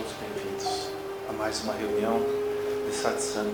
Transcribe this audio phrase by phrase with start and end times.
[0.00, 0.88] todos bem-vindos
[1.28, 2.20] a mais uma reunião
[2.86, 3.52] de satsang.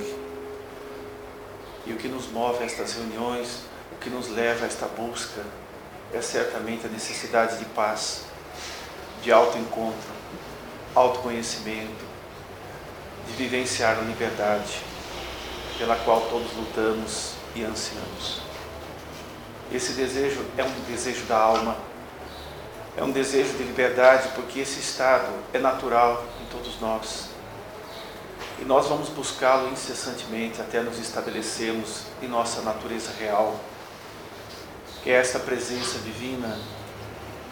[1.84, 5.42] E o que nos move a estas reuniões, o que nos leva a esta busca,
[6.12, 8.26] é certamente a necessidade de paz,
[9.22, 10.08] de autoencontro,
[10.94, 12.04] autoconhecimento,
[13.26, 14.82] de vivenciar a liberdade
[15.78, 18.40] pela qual todos lutamos e ansiamos.
[19.72, 21.76] Esse desejo é um desejo da alma,
[22.96, 27.28] é um desejo de liberdade, porque esse estado é natural em todos nós.
[28.58, 33.60] E nós vamos buscá-lo incessantemente até nos estabelecermos em nossa natureza real,
[35.02, 36.58] que é esta presença divina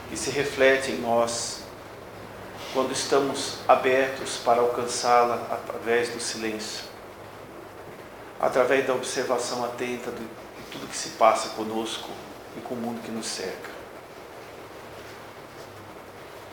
[0.09, 1.61] que se reflete em nós
[2.73, 6.85] quando estamos abertos para alcançá-la através do silêncio,
[8.41, 10.27] através da observação atenta de
[10.73, 12.09] tudo que se passa conosco
[12.57, 13.74] e com o mundo que nos cerca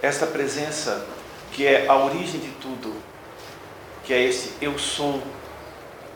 [0.02, 1.06] esta presença
[1.52, 2.96] que é a origem de tudo,
[4.04, 5.22] que é esse eu sou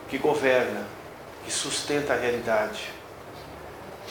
[0.10, 0.86] que governa,
[1.44, 2.90] que sustenta a realidade,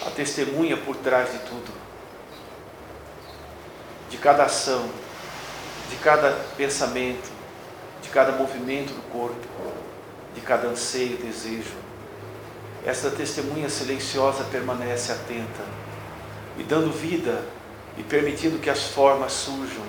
[0.06, 1.72] a testemunha por trás de tudo,
[4.10, 4.88] de cada ação,
[5.90, 7.32] de cada pensamento,
[8.02, 9.46] de cada movimento do corpo,
[10.34, 11.84] de cada anseio, desejo.
[12.84, 15.64] Essa testemunha silenciosa permanece atenta
[16.58, 17.42] e dando vida
[17.96, 19.84] e permitindo que as formas surjam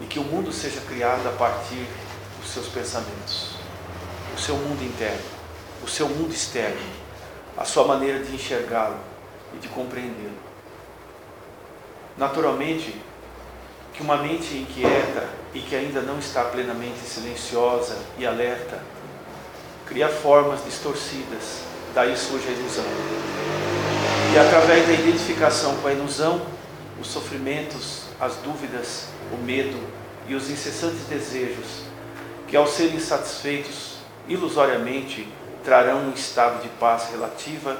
[0.00, 1.86] e que o mundo seja criado a partir
[2.40, 3.56] dos seus pensamentos,
[4.36, 5.22] o seu mundo interno,
[5.82, 6.80] o seu mundo externo,
[7.56, 8.96] a sua maneira de enxergá-lo
[9.54, 10.52] e de compreendê-lo.
[12.16, 12.94] Naturalmente,
[13.92, 18.80] que uma mente inquieta e que ainda não está plenamente silenciosa e alerta
[19.86, 22.84] cria formas distorcidas, daí surge a ilusão.
[24.32, 26.40] E através da identificação com a ilusão,
[27.02, 29.76] os sofrimentos, as dúvidas, o medo
[30.28, 31.82] e os incessantes desejos,
[32.46, 33.96] que ao serem satisfeitos
[34.28, 35.28] ilusoriamente
[35.64, 37.76] trarão um estado de paz relativa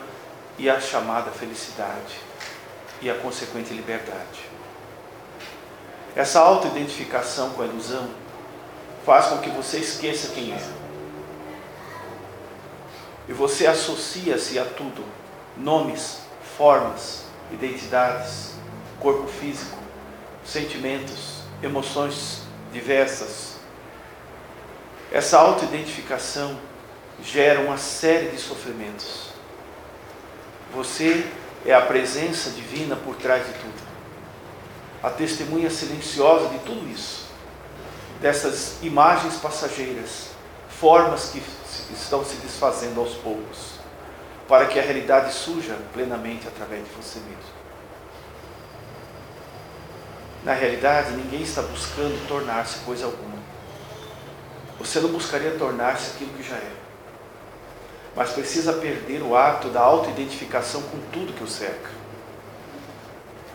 [0.59, 2.19] e a chamada felicidade
[3.01, 4.51] e a consequente liberdade.
[6.17, 8.11] Essa autoidentificação com a ilusão
[9.07, 10.63] faz com que você esqueça quem é.
[13.29, 15.05] E você associa-se a tudo,
[15.57, 16.19] nomes,
[16.57, 18.52] formas, identidades,
[19.03, 19.77] corpo físico,
[20.45, 22.43] sentimentos, emoções
[22.73, 23.57] diversas.
[25.11, 26.57] Essa autoidentificação
[27.21, 29.31] gera uma série de sofrimentos.
[30.73, 31.27] Você
[31.67, 33.93] é a presença divina por trás de tudo.
[35.03, 37.27] A testemunha silenciosa de tudo isso.
[38.21, 40.29] Dessas imagens passageiras,
[40.69, 41.43] formas que
[41.93, 43.81] estão se desfazendo aos poucos,
[44.47, 47.62] para que a realidade surja plenamente através de você mesmo.
[50.45, 53.39] Na realidade, ninguém está buscando tornar-se coisa alguma.
[54.79, 56.73] Você não buscaria tornar-se aquilo que já é.
[58.17, 61.91] Mas precisa perder o ato da autoidentificação com tudo que o cerca.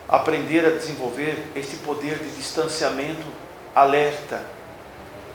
[0.08, 3.26] Aprender a desenvolver este poder de distanciamento
[3.76, 4.42] alerta,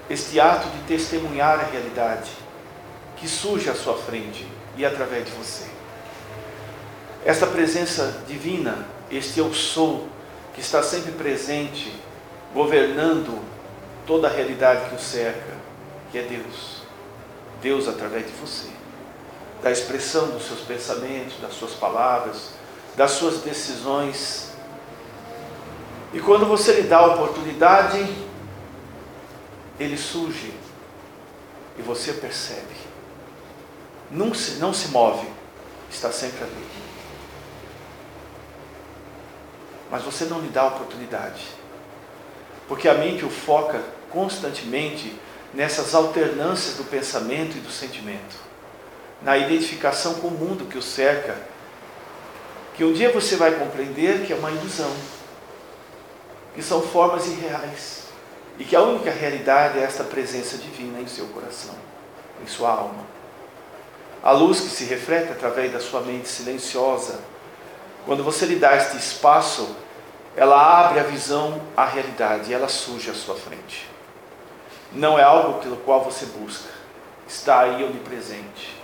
[0.09, 2.31] este ato de testemunhar a realidade
[3.17, 4.47] que surge à sua frente
[4.77, 5.67] e através de você.
[7.25, 10.09] Esta presença divina, este eu sou,
[10.55, 11.93] que está sempre presente,
[12.55, 13.43] governando
[14.07, 15.55] toda a realidade que o cerca,
[16.11, 16.83] que é Deus.
[17.61, 18.69] Deus através de você,
[19.63, 22.51] da expressão dos seus pensamentos, das suas palavras,
[22.97, 24.51] das suas decisões.
[26.13, 28.05] E quando você lhe dá a oportunidade,
[29.79, 30.53] ele surge
[31.79, 32.75] e você percebe.
[34.11, 35.27] Não se, não se move,
[35.91, 36.72] está sempre ali.
[39.93, 41.49] Mas você não lhe dá oportunidade.
[42.67, 43.79] Porque a mente o foca
[44.11, 45.15] constantemente
[45.53, 48.37] nessas alternâncias do pensamento e do sentimento,
[49.21, 51.37] na identificação com o mundo que o cerca,
[52.75, 54.91] que um dia você vai compreender que é uma ilusão,
[56.55, 58.01] que são formas irreais.
[58.59, 61.75] E que a única realidade é esta presença divina em seu coração,
[62.43, 63.05] em sua alma.
[64.23, 67.21] A luz que se reflete através da sua mente silenciosa,
[68.05, 69.82] quando você lhe dá este espaço,
[70.37, 73.89] ela abre a visão à realidade e ela surge à sua frente.
[74.91, 76.69] Não é algo pelo qual você busca,
[77.27, 78.81] está aí onipresente,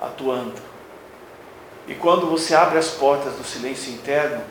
[0.00, 0.60] atuando.
[1.86, 4.42] E quando você abre as portas do silêncio interno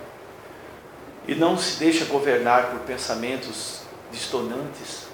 [1.27, 3.81] e não se deixa governar por pensamentos
[4.11, 5.07] distonantes,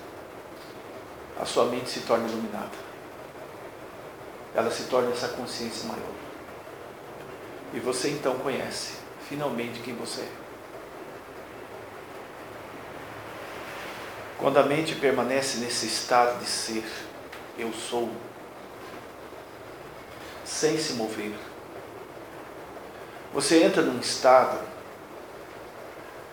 [1.40, 2.88] a sua mente se torna iluminada.
[4.56, 6.18] Ela se torna essa consciência maior.
[7.74, 8.94] E você então conhece
[9.28, 10.47] finalmente quem você é.
[14.38, 16.86] Quando a mente permanece nesse estado de ser,
[17.58, 18.10] eu sou,
[20.46, 21.34] sem se mover,
[23.34, 24.60] você entra num estado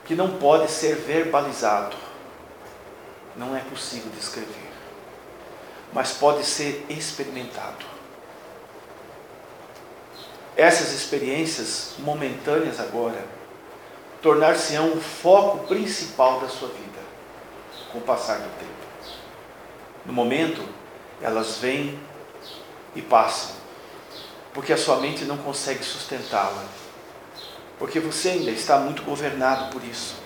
[0.04, 1.96] que não pode ser verbalizado,
[3.36, 4.70] não é possível descrever,
[5.90, 7.86] mas pode ser experimentado.
[10.56, 13.24] Essas experiências momentâneas agora
[14.20, 16.93] tornar-se-ão o foco principal da sua vida
[17.94, 18.72] com o passar do tempo.
[20.04, 20.68] No momento,
[21.22, 21.98] elas vêm
[22.94, 23.54] e passam,
[24.52, 26.64] porque a sua mente não consegue sustentá-la,
[27.78, 30.16] porque você ainda está muito governado por isso,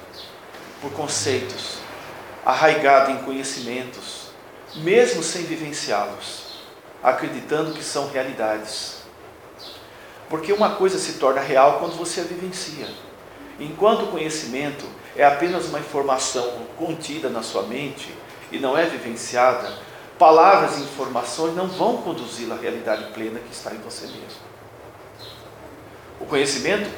[0.81, 1.77] por conceitos,
[2.45, 4.31] arraigado em conhecimentos,
[4.77, 6.63] mesmo sem vivenciá-los,
[7.03, 9.03] acreditando que são realidades.
[10.31, 12.89] Porque uma coisa se torna real quando você a vivencia.
[13.61, 14.87] Enquanto o conhecimento
[15.19, 16.49] é apenas uma informação
[16.79, 18.15] contida na sua mente
[18.53, 19.69] e não é vivenciada,
[20.17, 24.49] palavras e informações não vão conduzi-la à realidade plena que está em você mesmo.
[26.21, 26.89] O conhecimento,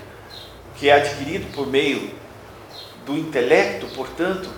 [0.76, 2.10] que é adquirido por meio
[3.06, 4.50] do intelecto, portanto,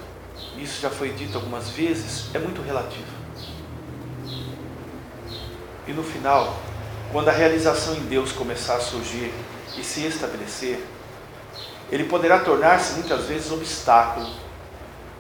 [0.59, 3.23] isso já foi dito algumas vezes, é muito relativo.
[5.87, 6.57] E no final,
[7.13, 9.33] quando a realização em Deus começar a surgir
[9.79, 10.85] e se estabelecer,
[11.93, 14.27] ele poderá tornar-se muitas vezes obstáculo,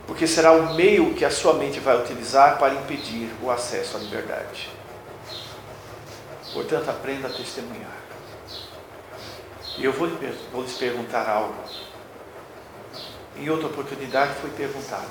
[0.07, 4.01] porque será o meio que a sua mente vai utilizar para impedir o acesso à
[4.01, 4.71] liberdade.
[6.55, 7.93] Portanto, aprenda a testemunhar.
[9.77, 10.09] E eu vou,
[10.51, 11.55] vou lhes perguntar algo.
[13.37, 15.09] Em outra oportunidade foi perguntado: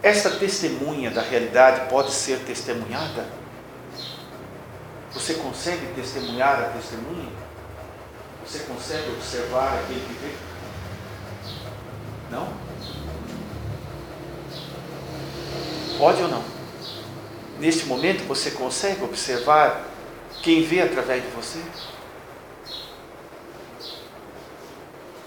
[0.00, 3.26] esta testemunha da realidade pode ser testemunhada?
[5.12, 7.45] Você consegue testemunhar a testemunha?
[8.46, 10.32] Você consegue observar aquele que vê?
[12.30, 12.48] Não?
[15.98, 16.44] Pode ou não?
[17.58, 19.86] Neste momento você consegue observar
[20.42, 21.58] quem vê através de você?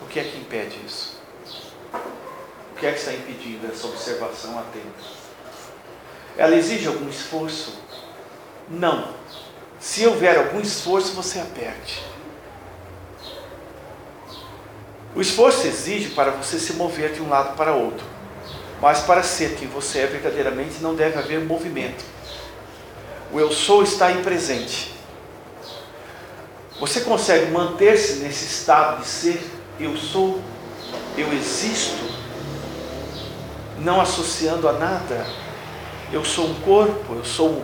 [0.01, 1.17] O que é que impede isso?
[2.73, 5.19] O que é que está impedindo essa observação atenta?
[6.37, 7.79] Ela exige algum esforço?
[8.69, 9.13] Não.
[9.77, 12.08] Se houver algum esforço, você aperte.
[15.15, 18.05] O esforço exige para você se mover de um lado para outro,
[18.79, 22.03] mas para ser quem você é verdadeiramente não deve haver movimento.
[23.31, 24.93] O eu sou está aí presente.
[26.79, 29.43] Você consegue manter-se nesse estado de ser
[29.79, 30.39] eu sou,
[31.17, 32.03] eu existo,
[33.79, 35.25] não associando a nada.
[36.11, 37.63] Eu sou um corpo, eu sou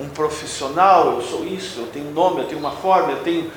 [0.00, 3.50] um profissional, eu sou isso, eu tenho um nome, eu tenho uma forma, eu tenho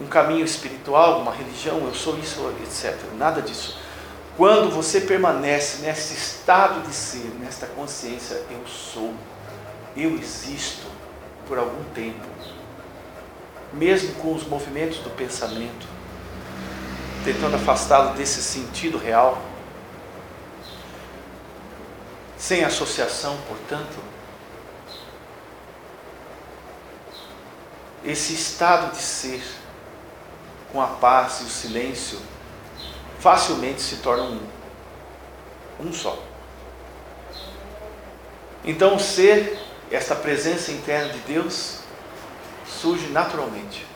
[0.00, 2.96] um caminho espiritual, uma religião, eu sou isso, etc.
[3.16, 3.78] Nada disso.
[4.36, 9.12] Quando você permanece nesse estado de ser, nesta consciência, eu sou,
[9.96, 10.86] eu existo
[11.48, 12.24] por algum tempo,
[13.72, 15.88] mesmo com os movimentos do pensamento,
[17.24, 19.42] tentando afastá-lo desse sentido real,
[22.36, 23.98] sem associação, portanto,
[28.04, 29.42] esse estado de ser
[30.72, 32.20] com a paz e o silêncio,
[33.18, 34.58] facilmente se tornam um.
[35.80, 36.18] Um só.
[38.64, 39.58] Então, ser,
[39.90, 41.78] esta presença interna de Deus,
[42.66, 43.86] surge naturalmente.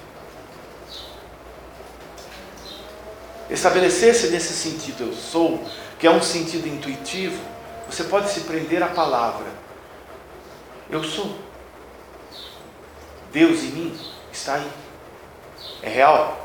[3.51, 5.63] Estabelecer-se nesse sentido eu sou,
[5.99, 7.39] que é um sentido intuitivo,
[7.87, 9.47] você pode se prender à palavra.
[10.89, 11.37] Eu sou.
[13.31, 14.01] Deus em mim
[14.33, 14.71] está aí.
[15.83, 16.42] É real.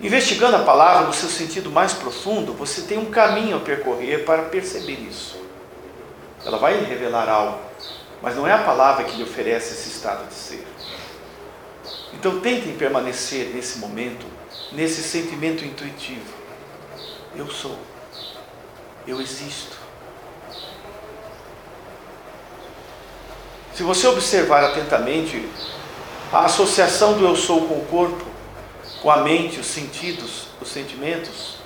[0.00, 4.42] Investigando a palavra no seu sentido mais profundo, você tem um caminho a percorrer para
[4.42, 5.36] perceber isso.
[6.46, 7.58] Ela vai revelar algo,
[8.22, 10.64] mas não é a palavra que lhe oferece esse estado de ser.
[12.14, 14.24] Então tentem permanecer nesse momento,
[14.70, 16.32] nesse sentimento intuitivo.
[17.34, 17.76] Eu sou.
[19.04, 19.76] Eu existo.
[23.74, 25.48] Se você observar atentamente
[26.32, 28.27] a associação do eu sou com o corpo,
[29.02, 31.56] com a mente, os sentidos, os sentimentos,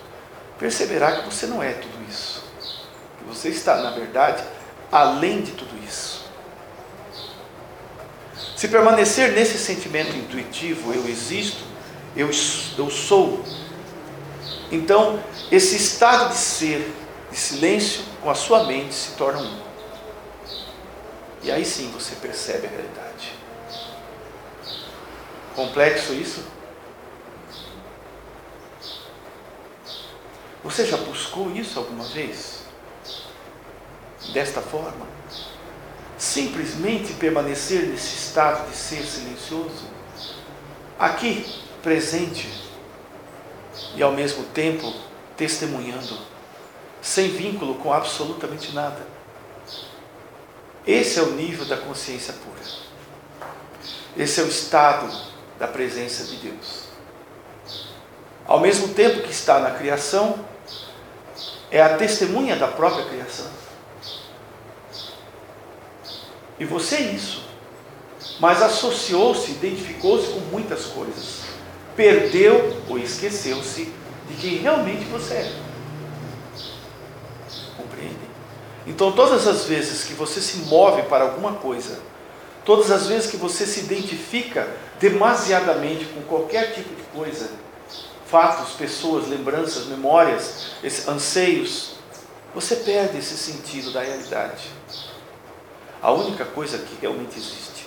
[0.59, 2.45] perceberá que você não é tudo isso.
[3.19, 4.43] Que você está, na verdade,
[4.91, 6.25] além de tudo isso.
[8.57, 11.65] Se permanecer nesse sentimento intuitivo, eu existo,
[12.15, 12.31] eu,
[12.79, 13.43] eu sou,
[14.71, 16.95] então esse estado de ser,
[17.31, 19.61] de silêncio com a sua mente se torna um.
[21.43, 23.35] E aí sim você percebe a realidade.
[25.57, 26.45] Complexo isso?
[30.65, 32.63] Você já buscou isso alguma vez?
[34.31, 35.07] desta forma?
[36.17, 39.91] Simplesmente permanecer nesse estado de ser silencioso?
[40.99, 41.45] Aqui,
[41.83, 42.49] presente,
[43.97, 44.93] e ao mesmo tempo
[45.37, 46.17] testemunhando,
[47.01, 49.05] sem vínculo com absolutamente nada.
[50.87, 52.63] Esse é o nível da consciência pura.
[54.17, 55.11] Esse é o estado
[55.59, 56.85] da presença de Deus.
[58.47, 60.45] Ao mesmo tempo que está na criação,
[61.73, 63.47] é a testemunha da própria criação.
[66.59, 67.43] E você é isso.
[68.39, 71.41] Mas associou-se, identificou-se com muitas coisas.
[71.97, 73.91] Perdeu ou esqueceu-se
[74.29, 75.53] de quem realmente você é.
[77.77, 78.17] Compreende?
[78.87, 82.01] Então, todas as vezes que você se move para alguma coisa,
[82.67, 84.69] todas as vezes que você se identifica
[85.01, 87.51] demasiadamente com qualquer tipo de coisa,
[88.33, 91.97] fatos, pessoas, lembranças, memórias, esses anseios,
[92.55, 94.71] você perde esse sentido da realidade.
[96.01, 97.87] A única coisa que realmente existe.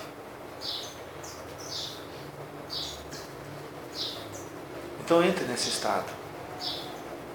[5.03, 6.13] Então entre nesse estado.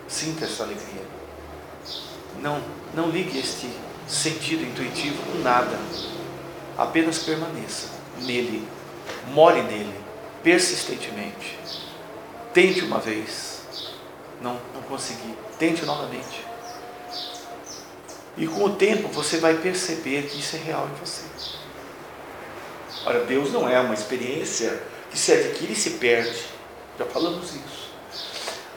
[0.07, 1.03] Sinta essa alegria.
[2.41, 2.63] Não,
[2.95, 3.69] não ligue este
[4.07, 5.77] sentido intuitivo com nada.
[6.79, 7.89] Apenas permaneça
[8.21, 8.69] nele.
[9.33, 9.99] More nele
[10.45, 11.59] persistentemente.
[12.53, 13.63] Tente uma vez.
[14.41, 15.35] Não, não consegui.
[15.59, 16.45] Tente novamente.
[18.37, 21.23] E com o tempo você vai perceber que isso é real em você.
[23.07, 26.45] Ora, Deus não é uma experiência que se adquire e se perde.
[26.99, 27.91] Já falamos isso.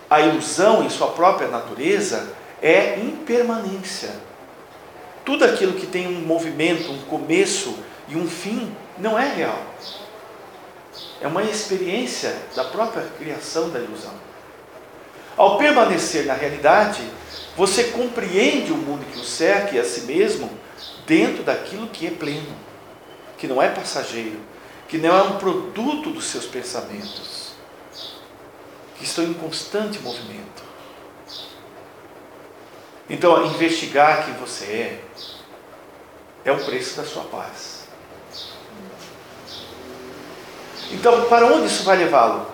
[0.09, 4.11] A ilusão em sua própria natureza é impermanência.
[5.25, 9.59] Tudo aquilo que tem um movimento, um começo e um fim não é real
[11.23, 14.13] é uma experiência da própria criação da ilusão.
[15.37, 17.01] Ao permanecer na realidade,
[17.55, 20.51] você compreende o mundo que o cerca e a si mesmo
[21.07, 22.53] dentro daquilo que é pleno,
[23.37, 24.37] que não é passageiro,
[24.89, 27.53] que não é um produto dos seus pensamentos,
[28.97, 30.61] que estão em constante movimento.
[33.09, 35.01] Então, investigar quem você é
[36.43, 37.72] é o preço da sua paz.
[40.93, 42.45] Então, para onde isso vai levá-lo?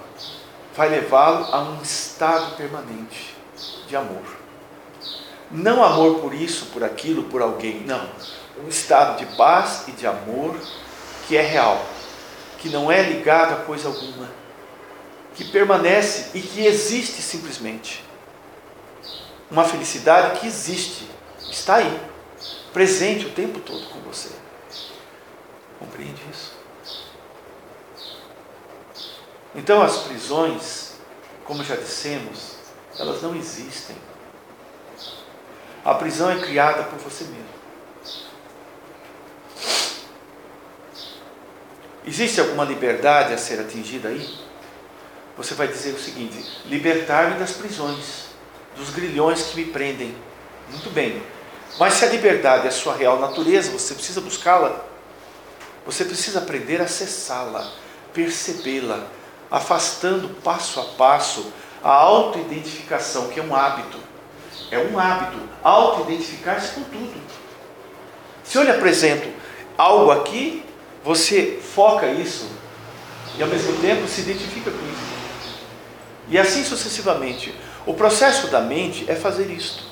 [0.76, 3.36] Vai levá-lo a um estado permanente
[3.88, 4.24] de amor.
[5.52, 8.10] Não amor por isso, por aquilo, por alguém, não.
[8.64, 10.56] Um estado de paz e de amor
[11.28, 11.86] que é real,
[12.60, 14.30] que não é ligado a coisa alguma,
[15.36, 18.04] que permanece e que existe simplesmente.
[19.52, 21.10] Uma felicidade que existe,
[21.52, 22.00] está aí,
[22.72, 24.30] presente o tempo todo com você.
[25.78, 26.59] Compreende isso?
[29.56, 30.94] Então as prisões,
[31.46, 32.56] como já dissemos,
[32.98, 33.96] elas não existem.
[35.84, 37.60] A prisão é criada por você mesmo.
[42.06, 44.28] Existe alguma liberdade a ser atingida aí?
[45.38, 48.26] Você vai dizer o seguinte: libertar-me das prisões,
[48.76, 50.16] dos grilhões que me prendem.
[50.70, 51.22] Muito bem.
[51.80, 54.84] Mas se a liberdade é a sua real natureza, você precisa buscá-la.
[55.86, 57.72] Você precisa aprender a acessá-la,
[58.14, 59.08] percebê-la,
[59.50, 61.52] afastando passo a passo
[61.84, 63.98] a autoidentificação, que é um hábito.
[64.72, 67.22] É um hábito, auto-identificar-se com tudo.
[68.44, 69.28] Se eu lhe apresento
[69.78, 70.64] algo aqui,
[71.04, 72.48] você foca isso
[73.38, 75.10] e ao mesmo tempo se identifica com isso.
[76.30, 77.56] E assim sucessivamente.
[77.86, 79.84] O processo da mente é fazer isto.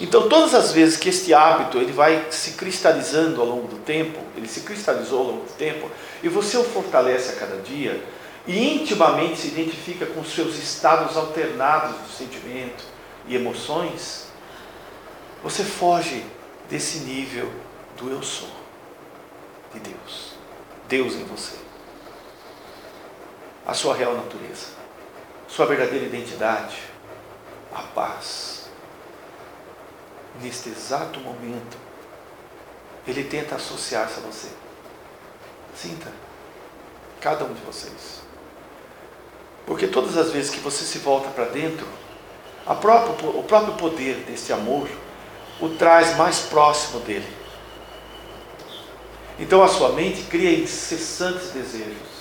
[0.00, 4.18] Então, todas as vezes que este hábito ele vai se cristalizando ao longo do tempo,
[4.36, 5.90] ele se cristalizou ao longo do tempo,
[6.22, 8.02] e você o fortalece a cada dia,
[8.46, 12.84] e intimamente se identifica com seus estados alternados de sentimento
[13.26, 14.26] e emoções,
[15.42, 16.24] você foge
[16.68, 17.50] desse nível
[17.96, 18.50] do eu sou
[19.72, 20.34] de Deus.
[20.88, 21.56] Deus em você.
[23.66, 24.72] A sua real natureza,
[25.48, 26.82] sua verdadeira identidade,
[27.72, 28.68] a paz.
[30.40, 31.76] Neste exato momento,
[33.06, 34.48] ele tenta associar-se a você.
[35.74, 36.12] Sinta,
[37.20, 38.21] cada um de vocês.
[39.66, 41.86] Porque todas as vezes que você se volta para dentro,
[42.66, 44.88] o próprio poder desse amor
[45.60, 47.28] o traz mais próximo dele.
[49.38, 52.12] Então a sua mente cria incessantes desejos.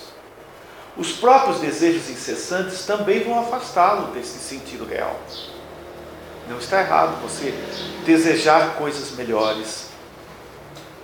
[0.96, 5.20] Os próprios desejos incessantes também vão afastá-lo desse sentido real.
[6.48, 7.54] Não está errado você
[8.06, 9.88] desejar coisas melhores.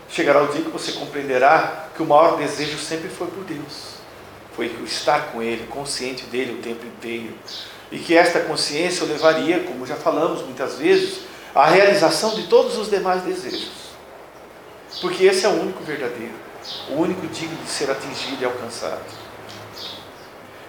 [0.09, 3.96] Chegará o dia que você compreenderá que o maior desejo sempre foi por Deus
[4.57, 7.33] foi estar com Ele, consciente dele o tempo inteiro.
[7.91, 11.19] E que esta consciência o levaria, como já falamos muitas vezes,
[11.53, 13.69] a realização de todos os demais desejos.
[14.99, 16.33] Porque esse é o único verdadeiro,
[16.89, 19.05] o único digno de ser atingido e alcançado.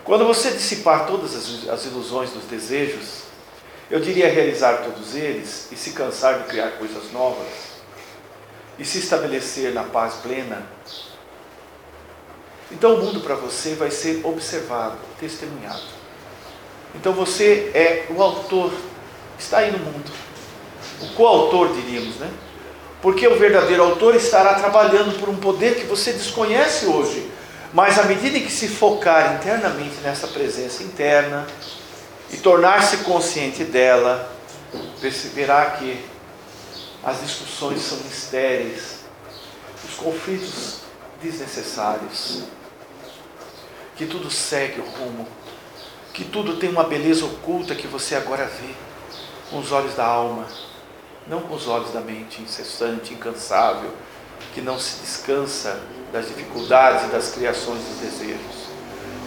[0.04, 1.34] Quando você dissipar todas
[1.68, 3.22] as ilusões dos desejos,
[3.90, 7.48] eu diria realizar todos eles e se cansar de criar coisas novas
[8.78, 10.66] e se estabelecer na paz plena,
[12.70, 15.82] então o mundo para você vai ser observado, testemunhado.
[16.94, 18.72] Então você é o autor,
[19.38, 20.10] está aí no mundo.
[21.00, 22.30] O coautor, diríamos, né?
[23.00, 27.30] Porque o verdadeiro autor estará trabalhando por um poder que você desconhece hoje.
[27.72, 31.46] Mas à medida que se focar internamente nessa presença interna
[32.30, 34.30] e tornar-se consciente dela,
[35.00, 36.04] perceberá que
[37.04, 38.98] as discussões são estéreis,
[39.88, 40.80] os conflitos
[41.22, 42.42] desnecessários,
[43.98, 45.26] que tudo segue o rumo,
[46.14, 48.72] que tudo tem uma beleza oculta que você agora vê
[49.50, 50.46] com os olhos da alma,
[51.26, 53.90] não com os olhos da mente incessante, incansável,
[54.54, 55.80] que não se descansa
[56.12, 58.68] das dificuldades e das criações dos desejos,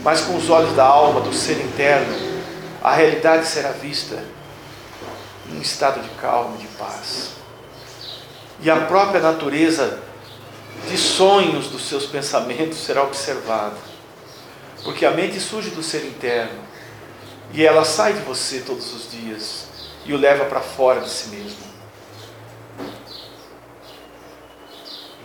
[0.04, 2.16] mas com os olhos da alma, do ser interno,
[2.82, 4.24] a realidade será vista
[5.52, 7.32] em estado de calma, de paz.
[8.62, 10.00] E a própria natureza
[10.88, 13.91] de sonhos dos seus pensamentos será observada
[14.84, 16.60] porque a mente surge do ser interno
[17.54, 19.68] e ela sai de você todos os dias
[20.06, 21.72] e o leva para fora de si mesmo.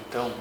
[0.08, 0.32] Então,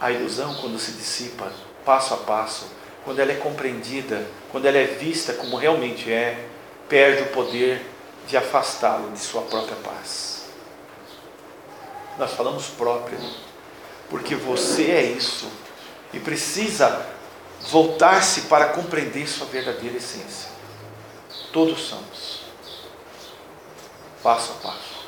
[0.00, 1.52] a ilusão, quando se dissipa
[1.84, 2.66] passo a passo,
[3.04, 6.46] quando ela é compreendida, quando ela é vista como realmente é,
[6.88, 7.84] perde o poder
[8.26, 10.46] de afastá-lo de sua própria paz.
[12.18, 13.18] Nós falamos própria,
[14.10, 15.48] porque você é isso
[16.12, 17.06] e precisa
[17.60, 20.50] voltar-se para compreender sua verdadeira essência.
[21.52, 22.42] Todos somos.
[24.22, 24.98] Passo a passo.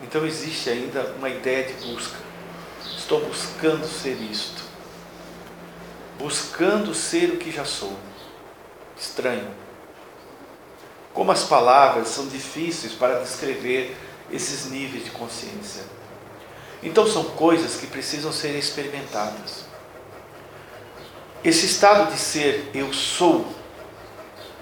[0.00, 2.16] Então existe ainda uma ideia de busca.
[2.96, 4.62] Estou buscando ser isto.
[6.18, 7.96] Buscando ser o que já sou.
[8.98, 9.50] Estranho.
[11.12, 13.96] Como as palavras são difíceis para descrever
[14.30, 15.82] esses níveis de consciência.
[16.82, 19.64] Então são coisas que precisam ser experimentadas.
[21.42, 23.46] Esse estado de ser eu sou,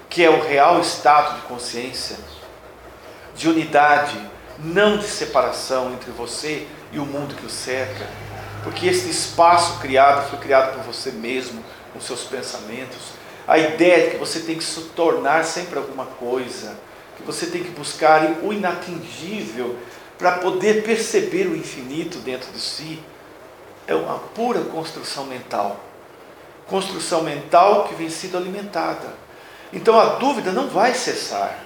[0.09, 2.17] que é o real estado de consciência,
[3.35, 4.19] de unidade,
[4.59, 8.07] não de separação entre você e o mundo que o cerca,
[8.63, 13.13] porque esse espaço criado foi criado por você mesmo, com seus pensamentos.
[13.47, 16.75] A ideia de que você tem que se tornar sempre alguma coisa,
[17.15, 19.77] que você tem que buscar o inatingível
[20.17, 22.99] para poder perceber o infinito dentro de si,
[23.85, 25.79] é uma pura construção mental.
[26.67, 29.13] Construção mental que vem sendo alimentada.
[29.71, 31.59] Então a dúvida não vai cessar.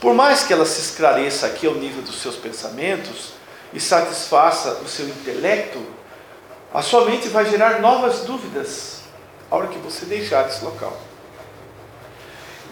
[0.00, 3.32] Por mais que ela se esclareça aqui ao nível dos seus pensamentos
[3.72, 5.84] e satisfaça o seu intelecto,
[6.72, 9.00] a sua mente vai gerar novas dúvidas
[9.50, 10.96] a hora que você deixar esse local.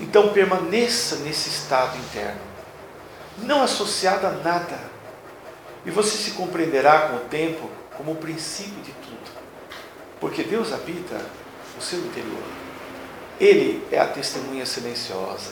[0.01, 2.52] Então permaneça nesse estado interno
[3.39, 4.79] não associada a nada.
[5.85, 9.31] E você se compreenderá com o tempo como o princípio de tudo.
[10.21, 11.21] Porque Deus habita
[11.75, 12.43] no seu interior.
[13.41, 15.51] Ele é a testemunha silenciosa.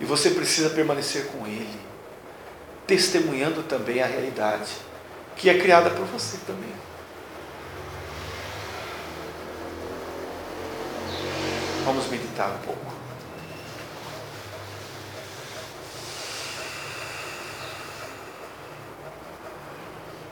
[0.00, 1.78] E você precisa permanecer com Ele,
[2.86, 4.72] testemunhando também a realidade,
[5.36, 6.72] que é criada por você também.
[11.84, 12.89] Vamos meditar um pouco.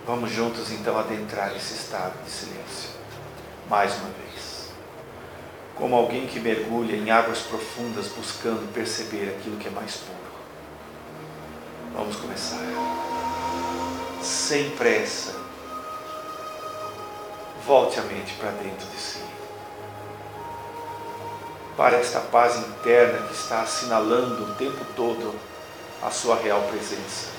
[0.08, 2.88] Vamos juntos então adentrar esse estado de silêncio,
[3.68, 4.70] mais uma vez.
[5.74, 10.32] Como alguém que mergulha em águas profundas buscando perceber aquilo que é mais puro.
[11.94, 12.56] Vamos começar.
[14.22, 15.38] Sem pressa.
[17.66, 19.22] Volte a mente para dentro de si.
[21.76, 25.38] Para esta paz interna que está assinalando o tempo todo
[26.02, 27.37] a sua real presença.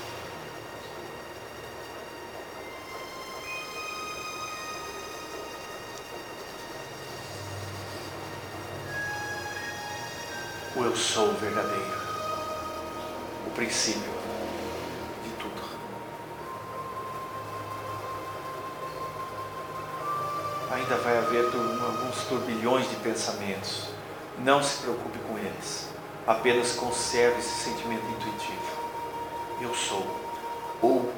[10.79, 11.99] O eu sou verdadeiro,
[13.45, 14.13] o princípio
[15.23, 15.61] de tudo.
[20.71, 23.89] Ainda vai haver alguns turbilhões de pensamentos.
[24.37, 25.89] Não se preocupe com eles.
[26.25, 28.79] Apenas conserve esse sentimento intuitivo.
[29.61, 30.07] Eu sou.
[30.81, 31.11] Ou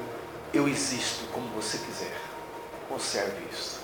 [0.52, 2.20] eu existo, como você quiser.
[2.88, 3.80] Conserve isso.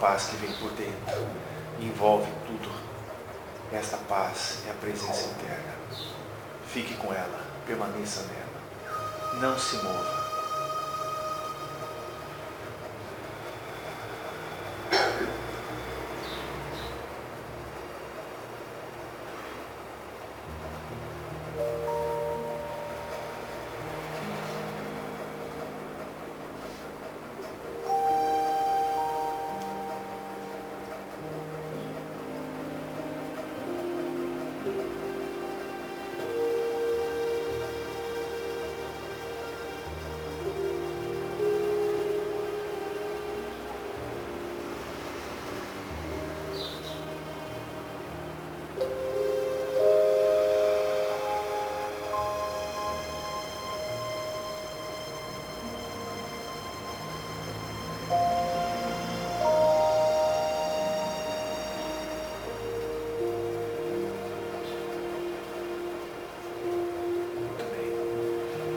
[0.00, 1.28] Paz que vem por dentro.
[1.78, 2.70] Envolve tudo.
[3.70, 5.74] Esta paz é a presença interna.
[6.66, 9.40] Fique com ela, permaneça nela.
[9.40, 10.19] Não se mova.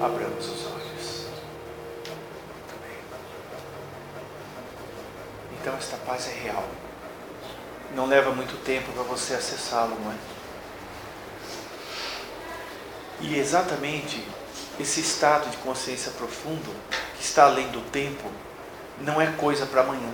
[0.04, 1.28] Abramos os olhos.
[5.62, 6.68] Então esta paz é real.
[7.96, 10.16] Não leva muito tempo para você acessá-lo, não é?
[13.22, 14.28] E exatamente
[14.78, 16.76] esse estado de consciência profundo,
[17.16, 18.30] que está além do tempo,
[19.00, 20.12] não é coisa para amanhã.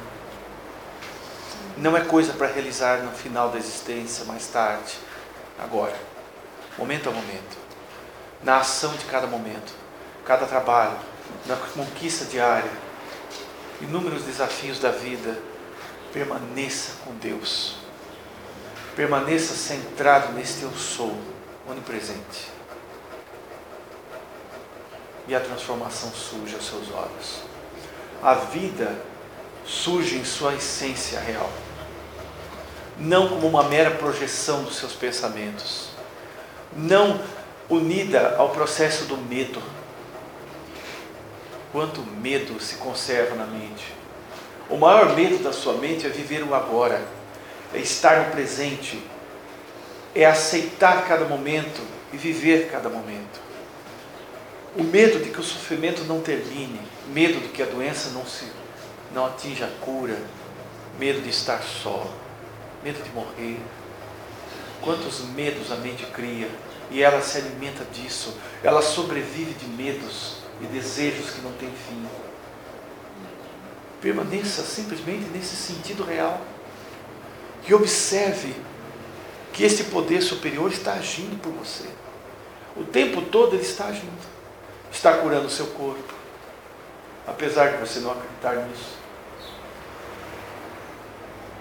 [1.77, 4.99] Não é coisa para realizar no final da existência, mais tarde,
[5.57, 5.97] agora,
[6.77, 7.68] momento a momento,
[8.43, 9.79] na ação de cada momento
[10.29, 10.95] cada trabalho,
[11.47, 12.69] na conquista diária,
[13.81, 15.35] inúmeros desafios da vida,
[16.13, 17.77] permaneça com Deus.
[18.95, 21.17] Permaneça centrado neste eu sou,
[21.67, 22.51] onipresente.
[25.27, 27.41] E a transformação surge aos seus olhos.
[28.21, 29.01] A vida
[29.65, 31.49] surge em sua essência real.
[32.99, 35.89] Não como uma mera projeção dos seus pensamentos.
[36.75, 37.19] Não
[37.69, 39.61] unida ao processo do medo
[41.71, 43.93] quanto medo se conserva na mente.
[44.69, 47.01] O maior medo da sua mente é viver o agora,
[47.73, 49.01] é estar no presente,
[50.15, 53.39] é aceitar cada momento e viver cada momento.
[54.75, 58.45] O medo de que o sofrimento não termine, medo de que a doença não se
[59.13, 60.17] não atinja a cura,
[60.99, 62.07] medo de estar só,
[62.83, 63.57] medo de morrer.
[64.81, 66.47] Quantos medos a mente cria
[66.89, 72.07] e ela se alimenta disso, ela sobrevive de medos e desejos que não têm fim.
[74.01, 76.41] Permaneça simplesmente nesse sentido real.
[77.67, 78.55] E observe
[79.51, 81.85] que esse poder superior está agindo por você.
[82.75, 84.27] O tempo todo ele está agindo.
[84.91, 86.13] Está curando o seu corpo.
[87.27, 88.97] Apesar de você não acreditar nisso.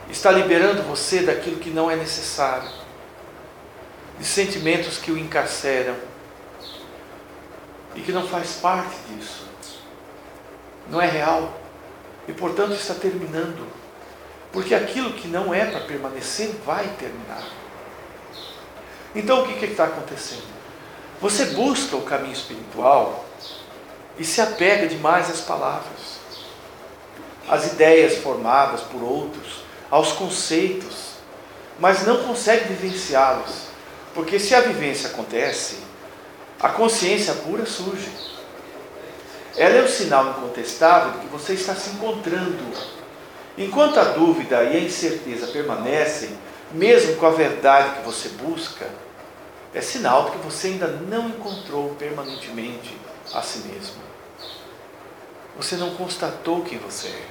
[0.08, 2.70] Está liberando você daquilo que não é necessário.
[4.18, 5.94] De sentimentos que o encarceram
[7.94, 9.46] e que não faz parte disso.
[10.88, 11.61] Não é real.
[12.26, 13.66] E portanto está terminando.
[14.52, 17.44] Porque aquilo que não é para permanecer vai terminar.
[19.14, 20.46] Então o que está acontecendo?
[21.20, 23.24] Você busca o caminho espiritual
[24.18, 26.18] e se apega demais às palavras,
[27.48, 31.14] às ideias formadas por outros, aos conceitos,
[31.78, 33.67] mas não consegue vivenciá-los.
[34.18, 35.78] Porque se a vivência acontece,
[36.59, 38.11] a consciência pura surge.
[39.57, 42.64] Ela é o sinal incontestável de que você está se encontrando.
[43.57, 46.37] Enquanto a dúvida e a incerteza permanecem,
[46.72, 48.88] mesmo com a verdade que você busca,
[49.72, 52.98] é sinal de que você ainda não encontrou permanentemente
[53.33, 54.02] a si mesmo.
[55.57, 57.26] Você não constatou quem você é.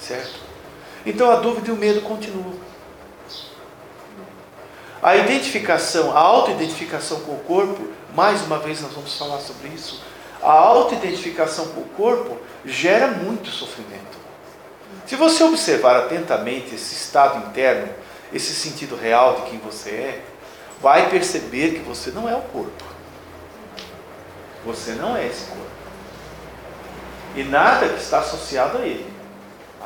[0.00, 0.40] Certo?
[1.06, 2.67] Então a dúvida e o medo continuam.
[5.02, 10.02] A identificação, a autoidentificação com o corpo, mais uma vez nós vamos falar sobre isso.
[10.42, 14.18] A autoidentificação com o corpo gera muito sofrimento.
[15.06, 17.92] Se você observar atentamente esse estado interno,
[18.32, 20.24] esse sentido real de quem você é,
[20.80, 22.84] vai perceber que você não é o corpo.
[24.64, 25.62] Você não é esse corpo.
[27.36, 29.12] E nada que está associado a ele.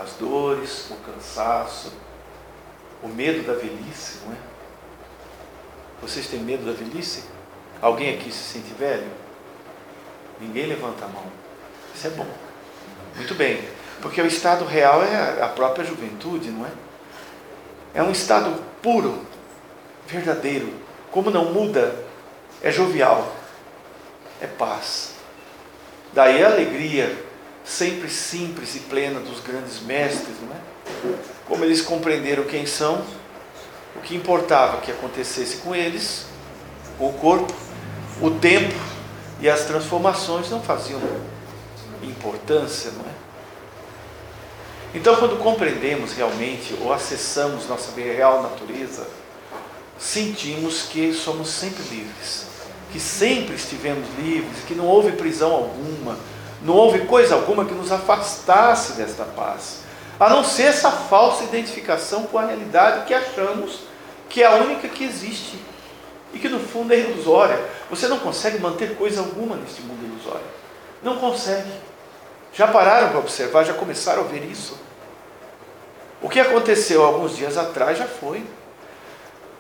[0.03, 1.93] As dores, o cansaço,
[3.03, 4.52] o medo da velhice, não é?
[6.03, 7.23] Vocês têm medo da velhice?
[7.81, 9.07] Alguém aqui se sente velho?
[10.41, 11.25] Ninguém levanta a mão.
[11.95, 12.27] Isso é bom.
[13.15, 13.63] Muito bem.
[14.01, 16.71] Porque o estado real é a própria juventude, não é?
[17.95, 19.25] É um estado puro,
[20.09, 20.75] verdadeiro.
[21.13, 21.95] Como não muda,
[22.61, 23.33] é jovial,
[24.41, 25.13] é paz.
[26.13, 27.17] Daí a alegria
[27.65, 31.17] sempre simples e plena dos grandes mestres, não é?
[31.47, 33.05] Como eles compreenderam quem são,
[33.97, 36.27] o que importava que acontecesse com eles,
[36.99, 37.53] o corpo,
[38.21, 38.75] o tempo
[39.41, 41.01] e as transformações não faziam
[42.03, 43.13] importância, não é?
[44.95, 49.07] Então, quando compreendemos realmente ou acessamos nossa real natureza,
[49.99, 52.47] sentimos que somos sempre livres,
[52.93, 56.19] que sempre estivemos livres, que não houve prisão alguma,
[56.63, 59.82] não houve coisa alguma que nos afastasse desta paz,
[60.19, 63.81] a não ser essa falsa identificação com a realidade que achamos
[64.29, 65.59] que é a única que existe
[66.33, 67.63] e que no fundo é ilusória.
[67.91, 70.47] Você não consegue manter coisa alguma neste mundo ilusório.
[71.03, 71.71] Não consegue.
[72.53, 74.79] Já pararam para observar, já começaram a ver isso?
[76.21, 78.45] O que aconteceu alguns dias atrás já foi.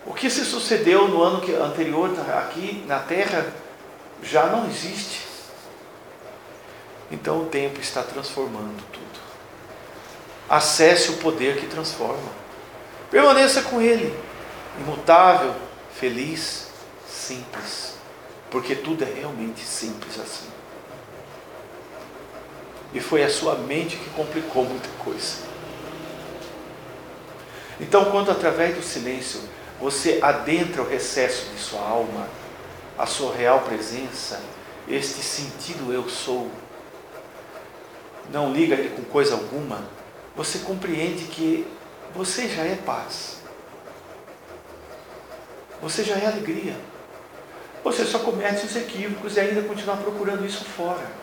[0.06, 3.46] O que se sucedeu no ano anterior aqui na Terra
[4.22, 5.26] já não existe.
[7.10, 9.01] Então o tempo está transformando tudo.
[10.52, 12.30] Acesse o poder que transforma.
[13.10, 14.14] Permaneça com Ele,
[14.78, 15.54] imutável,
[15.94, 16.66] feliz,
[17.08, 17.94] simples,
[18.50, 20.50] porque tudo é realmente simples assim.
[22.92, 25.36] E foi a sua mente que complicou muita coisa.
[27.80, 29.40] Então, quando através do silêncio
[29.80, 32.28] você adentra o recesso de sua alma,
[32.98, 34.38] a sua real presença,
[34.86, 36.50] este sentido eu sou,
[38.30, 39.82] não liga ele com coisa alguma,
[40.36, 41.66] você compreende que
[42.14, 43.38] você já é paz.
[45.80, 46.74] Você já é alegria.
[47.82, 51.22] Você só comete os equívocos e ainda continua procurando isso fora.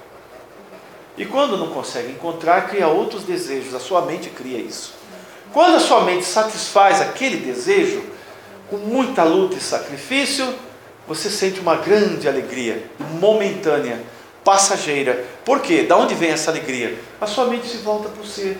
[1.17, 4.93] E quando não consegue encontrar, cria outros desejos, a sua mente cria isso.
[5.52, 8.04] Quando a sua mente satisfaz aquele desejo,
[8.69, 10.54] com muita luta e sacrifício,
[11.08, 12.84] você sente uma grande alegria,
[13.19, 14.00] momentânea,
[14.43, 15.26] passageira.
[15.43, 15.84] Por quê?
[15.84, 17.00] Da onde vem essa alegria?
[17.19, 18.58] A sua mente se volta para o ser.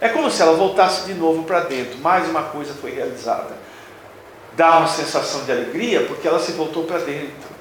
[0.00, 3.56] É como se ela voltasse de novo para dentro, mais uma coisa foi realizada.
[4.54, 7.56] Dá uma sensação de alegria porque ela se voltou para dentro.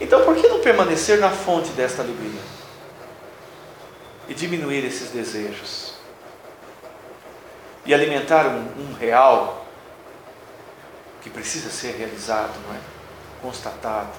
[0.00, 2.40] Então, por que não permanecer na fonte desta alegria?
[4.28, 5.94] e diminuir esses desejos.
[7.84, 9.66] E alimentar um, um real
[11.20, 12.78] que precisa ser realizado, não é?
[13.40, 14.12] Constatado.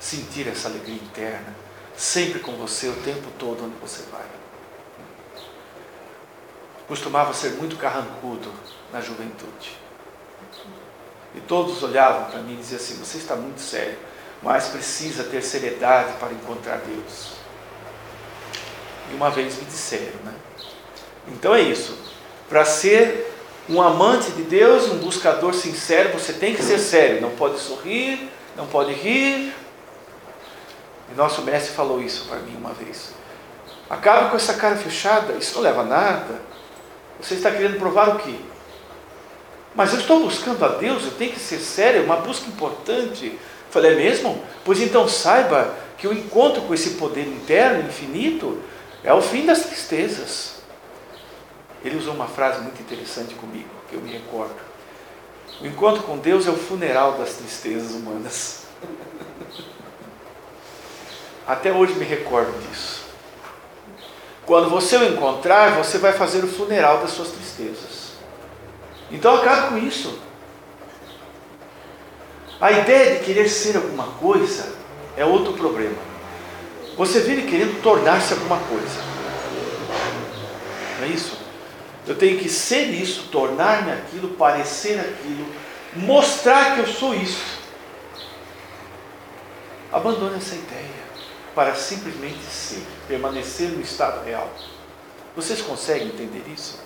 [0.00, 1.54] Sentir essa alegria interna,
[1.96, 4.26] sempre com você o tempo todo onde você vai.
[6.92, 8.52] Costumava ser muito carrancudo
[8.92, 9.78] na juventude.
[11.34, 13.96] E todos olhavam para mim e diziam assim: Você está muito sério,
[14.42, 17.32] mas precisa ter seriedade para encontrar Deus.
[19.10, 20.34] E uma vez me disseram, né?
[21.28, 21.96] Então é isso.
[22.46, 23.38] Para ser
[23.70, 27.22] um amante de Deus, um buscador sincero, você tem que ser sério.
[27.22, 29.54] Não pode sorrir, não pode rir.
[31.10, 33.14] E nosso mestre falou isso para mim uma vez.
[33.88, 36.52] Acabe com essa cara fechada, isso não leva a nada.
[37.20, 38.34] Você está querendo provar o quê?
[39.74, 43.38] Mas eu estou buscando a Deus, eu tenho que ser sério, é uma busca importante.
[43.70, 44.42] Falei, é mesmo?
[44.64, 48.60] Pois então saiba que o encontro com esse poder interno, infinito,
[49.02, 50.62] é o fim das tristezas.
[51.84, 54.54] Ele usou uma frase muito interessante comigo, que eu me recordo.
[55.60, 58.64] O encontro com Deus é o funeral das tristezas humanas.
[61.46, 63.01] Até hoje me recordo disso.
[64.44, 68.12] Quando você o encontrar, você vai fazer o funeral das suas tristezas.
[69.10, 70.18] Então acabe com isso.
[72.60, 74.74] A ideia de querer ser alguma coisa
[75.16, 75.96] é outro problema.
[76.96, 79.00] Você vive querendo tornar-se alguma coisa.
[80.98, 81.38] Não é isso?
[82.06, 85.46] Eu tenho que ser isso, tornar-me aquilo, parecer aquilo,
[85.94, 87.60] mostrar que eu sou isso.
[89.92, 91.01] Abandone essa ideia
[91.54, 94.50] para simplesmente ser, permanecer no estado real.
[95.36, 96.80] Vocês conseguem entender isso?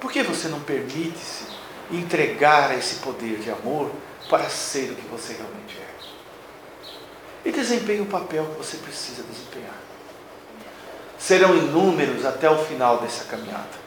[0.00, 1.44] Por que você não permite-se
[1.90, 3.90] entregar esse poder de amor
[4.28, 5.86] para ser o que você realmente é?
[7.46, 9.78] e desempenhe o papel que você precisa desempenhar.
[11.16, 13.86] Serão inúmeros até o final dessa caminhada.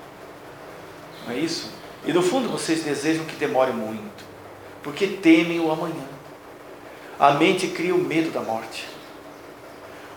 [1.25, 1.69] Não é isso?
[2.05, 4.23] E no fundo vocês desejam que demore muito,
[4.81, 6.07] porque temem o amanhã.
[7.19, 8.87] A mente cria o medo da morte,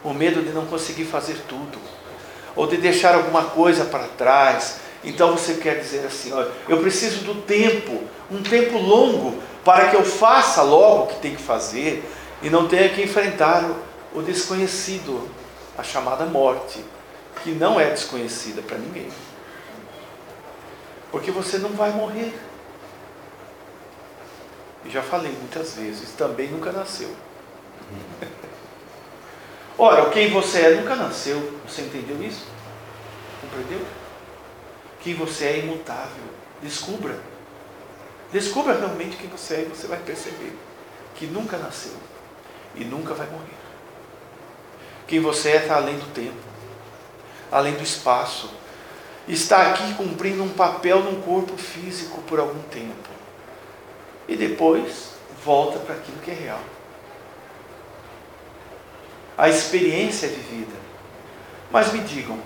[0.05, 1.79] o medo de não conseguir fazer tudo,
[2.55, 4.77] ou de deixar alguma coisa para trás.
[5.03, 9.97] Então você quer dizer assim: olha, eu preciso do tempo, um tempo longo, para que
[9.97, 12.09] eu faça logo o que tem que fazer,
[12.41, 13.69] e não tenha que enfrentar
[14.15, 15.29] o desconhecido,
[15.77, 16.85] a chamada morte,
[17.43, 19.09] que não é desconhecida para ninguém.
[21.11, 22.33] Porque você não vai morrer.
[24.85, 27.15] E já falei muitas vezes, também nunca nasceu.
[29.79, 31.59] Ora, quem você é nunca nasceu.
[31.67, 32.47] Você entendeu isso?
[33.41, 33.85] Compreendeu?
[35.01, 36.25] Quem você é imutável.
[36.63, 37.19] Descubra.
[38.33, 40.57] Descubra realmente quem você é e você vai perceber
[41.15, 41.95] que nunca nasceu
[42.75, 43.63] e nunca vai morrer.
[45.07, 46.41] Quem você é está além do tempo,
[47.51, 48.51] além do espaço.
[49.29, 53.12] Está aqui cumprindo um papel num corpo físico por algum tempo.
[54.33, 55.11] E depois
[55.45, 56.61] volta para aquilo que é real.
[59.37, 60.75] A experiência é vivida.
[61.71, 62.39] Mas me digam,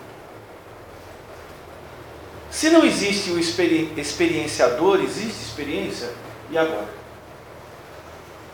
[2.51, 6.11] se não existe o experienciador, existe experiência?
[6.51, 6.89] E agora?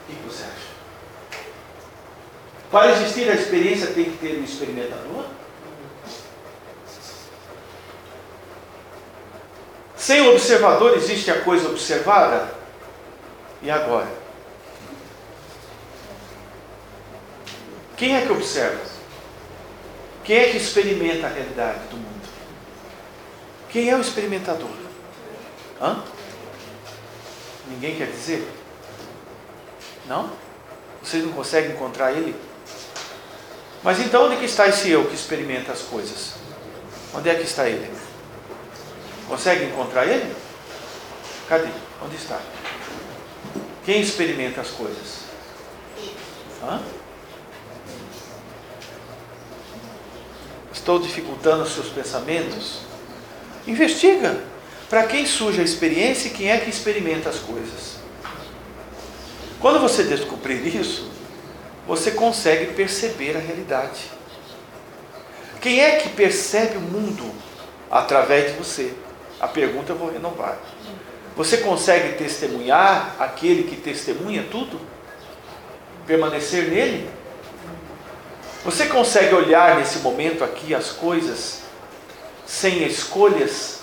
[0.06, 0.72] O que você acha?
[2.70, 5.24] Para existir a experiência tem que ter um experimentador?
[9.96, 12.60] Sem o observador existe a coisa observada?
[13.62, 14.10] E agora?
[17.96, 18.82] Quem é que observa?
[20.24, 22.28] Quem é que experimenta a realidade do mundo?
[23.70, 24.70] Quem é o experimentador?
[25.80, 26.02] Hã?
[27.68, 28.46] Ninguém quer dizer?
[30.06, 30.30] Não?
[31.02, 32.34] Vocês não conseguem encontrar ele?
[33.82, 36.34] Mas então onde que está esse eu que experimenta as coisas?
[37.14, 37.90] Onde é que está ele?
[39.28, 40.34] Consegue encontrar ele?
[41.48, 41.68] Cadê?
[42.04, 42.40] Onde está?
[43.84, 45.22] Quem experimenta as coisas?
[46.62, 46.80] Hã?
[50.72, 52.80] Estou dificultando os seus pensamentos?
[53.66, 54.42] Investiga.
[54.88, 57.96] Para quem surge a experiência e quem é que experimenta as coisas.
[59.60, 61.08] Quando você descobrir isso,
[61.86, 64.10] você consegue perceber a realidade.
[65.60, 67.32] Quem é que percebe o mundo
[67.90, 68.92] através de você?
[69.40, 70.58] A pergunta eu vou renovar.
[71.36, 74.80] Você consegue testemunhar aquele que testemunha tudo?
[76.06, 77.08] Permanecer nele?
[78.64, 81.62] Você consegue olhar nesse momento aqui as coisas
[82.46, 83.80] sem escolhas,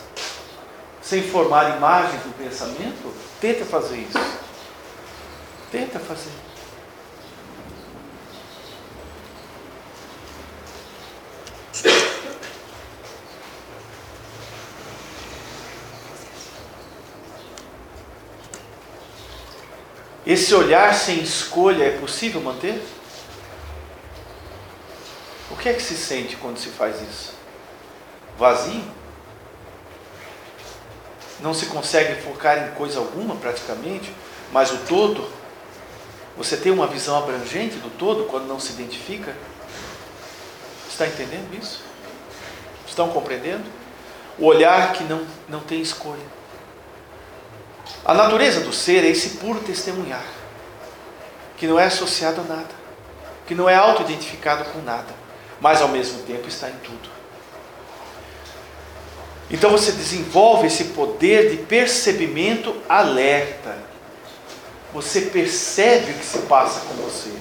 [1.02, 4.20] sem formar imagens do pensamento, tenta fazer isso.
[5.72, 6.49] Tenta fazer.
[20.32, 22.82] Esse olhar sem escolha é possível manter?
[25.50, 27.40] O que é que se sente quando se faz isso?
[28.40, 28.82] vazio.
[31.42, 34.12] Não se consegue focar em coisa alguma praticamente,
[34.52, 35.30] mas o todo,
[36.38, 39.36] você tem uma visão abrangente do todo quando não se identifica.
[40.90, 41.84] Está entendendo isso?
[42.88, 43.64] Estão compreendendo?
[44.38, 46.39] O olhar que não, não tem escolha.
[48.06, 50.26] A natureza do ser é esse puro testemunhar,
[51.58, 52.80] que não é associado a nada,
[53.46, 55.14] que não é auto-identificado com nada,
[55.60, 57.10] mas ao mesmo tempo está em tudo.
[59.52, 63.78] Então você desenvolve esse poder de percebimento alerta.
[64.94, 67.32] Você percebe o que se passa com você,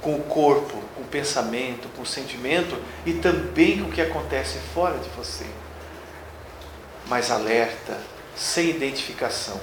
[0.00, 4.58] com o corpo, com o pensamento, com o sentimento e também com o que acontece
[4.74, 5.44] fora de você.
[7.06, 7.98] Mas alerta,
[8.40, 9.60] sem identificação.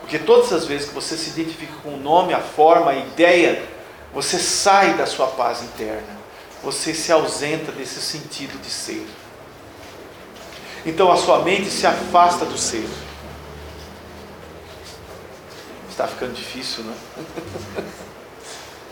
[0.00, 3.68] Porque todas as vezes que você se identifica com o nome, a forma, a ideia,
[4.14, 6.20] você sai da sua paz interna.
[6.62, 9.04] Você se ausenta desse sentido de ser.
[10.86, 12.88] Então a sua mente se afasta do ser.
[15.90, 16.94] Está ficando difícil, não?
[16.94, 17.82] É?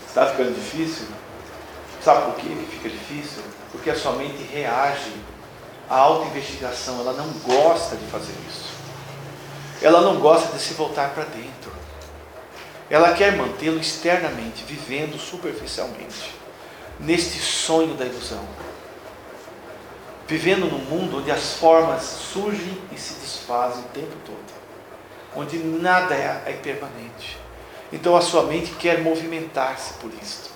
[0.07, 1.05] Está ficando difícil?
[2.03, 3.41] Sabe por que fica difícil?
[3.71, 5.13] Porque a sua mente reage
[5.89, 8.69] à auto-investigação, ela não gosta de fazer isso.
[9.81, 11.71] Ela não gosta de se voltar para dentro.
[12.89, 16.35] Ela quer mantê-lo externamente, vivendo superficialmente,
[16.99, 18.45] neste sonho da ilusão
[20.29, 24.37] vivendo num mundo onde as formas surgem e se desfazem o tempo todo,
[25.35, 27.35] onde nada é, é permanente.
[27.91, 30.51] Então a sua mente quer movimentar-se por isto.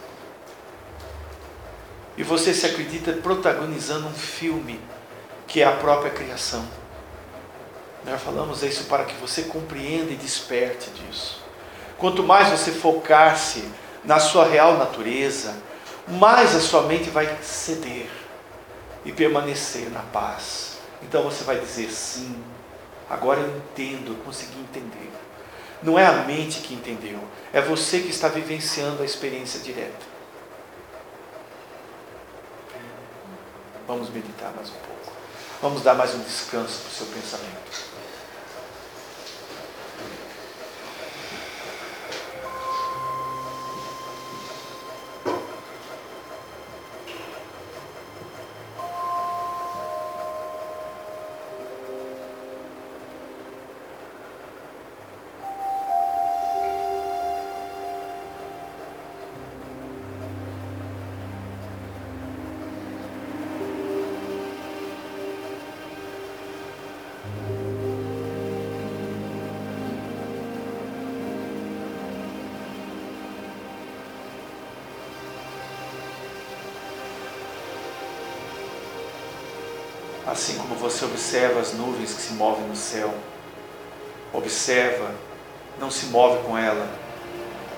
[2.16, 4.80] E você se acredita protagonizando um filme
[5.54, 6.66] que é a própria criação.
[8.04, 11.44] Nós falamos isso para que você compreenda e desperte disso.
[11.96, 13.64] Quanto mais você focar-se
[14.04, 15.56] na sua real natureza,
[16.08, 18.10] mais a sua mente vai ceder
[19.06, 20.80] e permanecer na paz.
[21.04, 22.36] Então você vai dizer sim,
[23.08, 25.12] agora eu entendo, eu consegui entender.
[25.84, 27.20] Não é a mente que entendeu,
[27.54, 30.14] é você que está vivenciando a experiência direta.
[33.88, 34.93] Vamos meditar mais um pouco.
[35.64, 37.93] Vamos dar mais um descanso para o seu pensamento.
[80.84, 83.14] Você observa as nuvens que se movem no céu,
[84.34, 85.16] observa,
[85.80, 86.86] não se move com ela,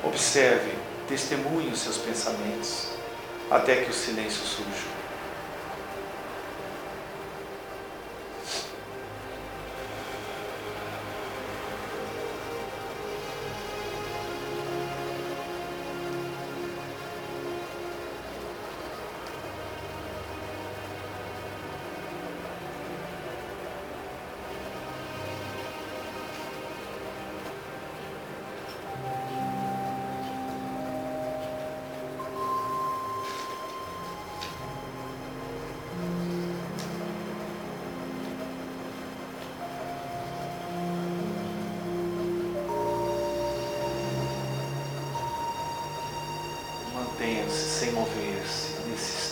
[0.04, 0.72] observe,
[1.08, 2.88] testemunhe os seus pensamentos,
[3.52, 4.88] até que o silêncio surja.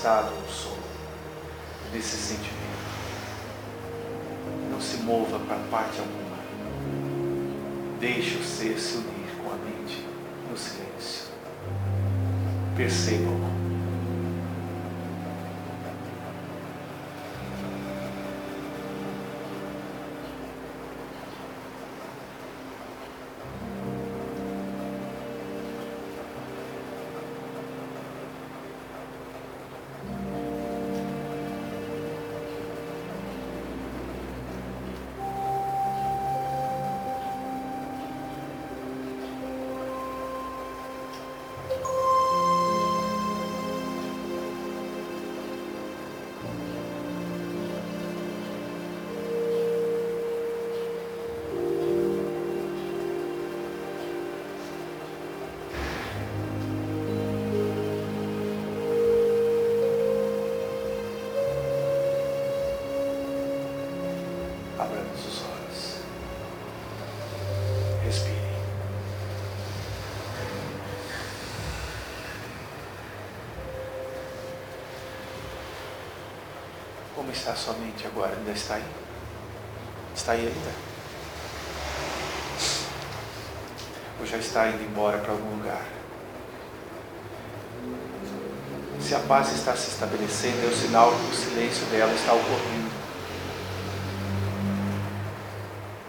[0.04, 0.84] Estado do sono,
[1.94, 2.52] nesse sentimento.
[4.70, 6.36] Não se mova para parte alguma.
[8.02, 10.06] Deixe o ser se unir com a mente
[10.52, 11.28] no silêncio.
[12.76, 13.34] Perceba-o.
[13.34, 13.53] Como
[77.52, 78.36] a sua mente agora?
[78.36, 78.84] Ainda está aí?
[80.16, 80.72] Está aí ainda?
[84.20, 85.86] Ou já está indo embora para algum lugar?
[89.02, 92.90] Se a paz está se estabelecendo, é o sinal que o silêncio dela está ocorrendo.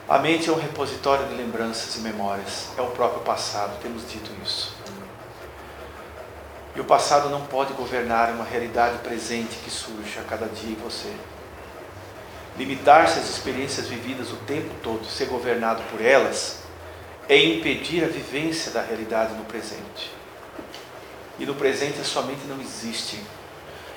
[0.08, 4.30] A mente é um repositório de lembranças e memórias, é o próprio passado, temos dito
[4.44, 4.83] isso.
[6.74, 10.74] E o passado não pode governar uma realidade presente que surge a cada dia em
[10.74, 11.12] você.
[12.56, 16.62] Limitar-se às experiências vividas o tempo todo, ser governado por elas,
[17.28, 20.12] é impedir a vivência da realidade no presente.
[21.38, 23.20] E no presente a sua mente não existe.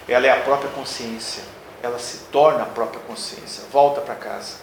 [0.08, 1.44] Ela é a própria consciência.
[1.84, 3.64] Ela se torna a própria consciência.
[3.72, 4.58] Volta para casa.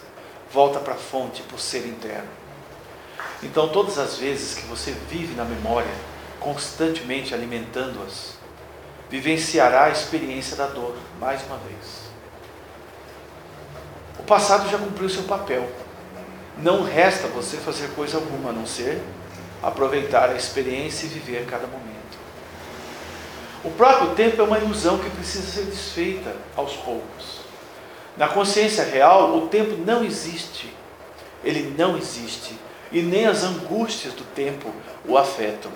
[0.51, 2.27] Volta para a fonte, para o ser interno.
[3.43, 5.91] Então, todas as vezes que você vive na memória,
[6.45, 8.35] constantemente alimentando-as,
[9.09, 12.05] vivenciará a experiência da dor mais uma vez.
[14.19, 15.67] O passado já cumpriu seu papel.
[16.59, 19.01] Não resta você fazer coisa alguma a não ser
[19.61, 21.85] aproveitar a experiência e viver cada momento.
[23.63, 27.39] O próprio tempo é uma ilusão que precisa ser desfeita aos poucos.
[28.15, 30.71] Na consciência real, o tempo não existe.
[31.43, 32.55] Ele não existe.
[32.91, 34.71] E nem as angústias do tempo
[35.07, 35.71] o afetam.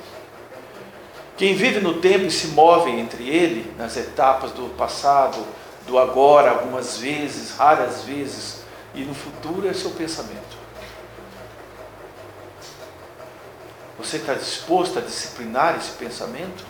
[1.39, 5.41] Quem vive no tempo e se move entre ele, nas etapas do passado,
[5.87, 8.63] do agora, algumas vezes, raras vezes,
[8.93, 10.57] e no futuro é seu pensamento.
[13.97, 16.65] Você está disposto a disciplinar esse pensamento?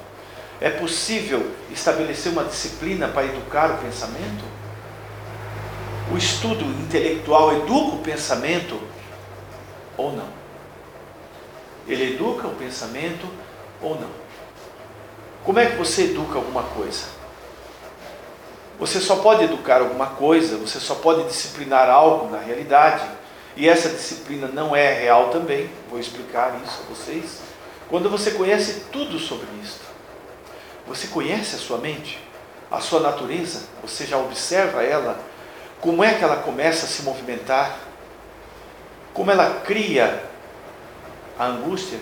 [0.62, 4.46] É possível estabelecer uma disciplina para educar o pensamento?
[6.14, 8.80] O estudo intelectual educa o pensamento
[9.98, 10.30] ou não?
[11.88, 13.28] Ele educa o pensamento
[13.82, 14.29] ou não?
[15.50, 17.08] Como é que você educa alguma coisa?
[18.78, 23.04] Você só pode educar alguma coisa, você só pode disciplinar algo na realidade,
[23.56, 27.40] e essa disciplina não é real também, vou explicar isso a vocês,
[27.88, 29.80] quando você conhece tudo sobre isso.
[30.86, 32.24] Você conhece a sua mente,
[32.70, 35.18] a sua natureza, você já observa ela,
[35.82, 37.76] como é que ela começa a se movimentar,
[39.16, 40.26] como ela cria
[41.40, 41.98] a angústia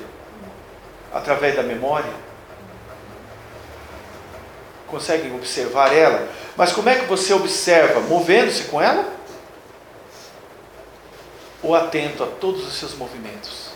[1.13, 2.26] através da memória
[4.87, 6.27] conseguem observar ela.
[6.55, 7.99] Mas como é que você observa?
[8.01, 9.13] Movendo-se com ela?
[11.61, 13.67] Ou atento a todos os seus movimentos?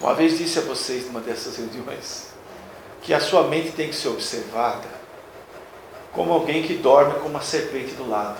[0.00, 2.28] Uma vez disse a vocês numa dessas reuniões
[3.02, 5.00] que a sua mente tem que ser observada
[6.12, 8.38] como alguém que dorme com uma serpente do lado.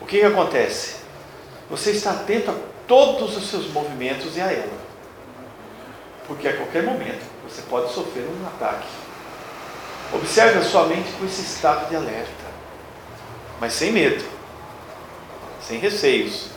[0.00, 0.96] O que, que acontece?
[1.70, 2.54] Você está atento a
[2.90, 4.80] todos os seus movimentos e a ela.
[6.26, 8.88] Porque a qualquer momento você pode sofrer um ataque.
[10.12, 12.50] Observe a sua mente com esse estado de alerta,
[13.60, 14.24] mas sem medo,
[15.62, 16.48] sem receios.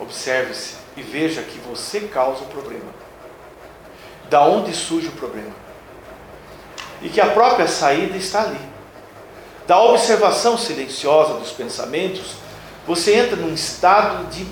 [0.00, 2.90] Observe-se e veja que você causa o problema.
[4.30, 5.54] Da onde surge o problema?
[7.02, 8.60] E que a própria saída está ali.
[9.66, 12.47] Da observação silenciosa dos pensamentos,
[12.88, 14.46] você entra num estado de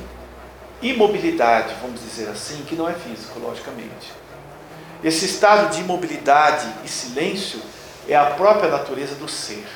[0.83, 4.13] imobilidade, vamos dizer assim, que não é físico, logicamente.
[5.03, 7.59] Esse estado de imobilidade e silêncio
[8.07, 9.67] é a própria natureza do ser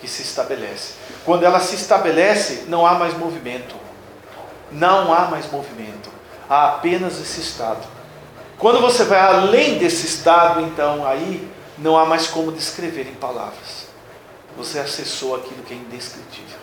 [0.00, 0.94] que se estabelece.
[1.24, 3.74] Quando ela se estabelece, não há mais movimento.
[4.70, 6.10] Não há mais movimento.
[6.48, 7.84] Há apenas esse estado.
[8.56, 13.88] Quando você vai além desse estado, então aí não há mais como descrever em palavras.
[14.56, 16.59] Você acessou aquilo que é indescritível.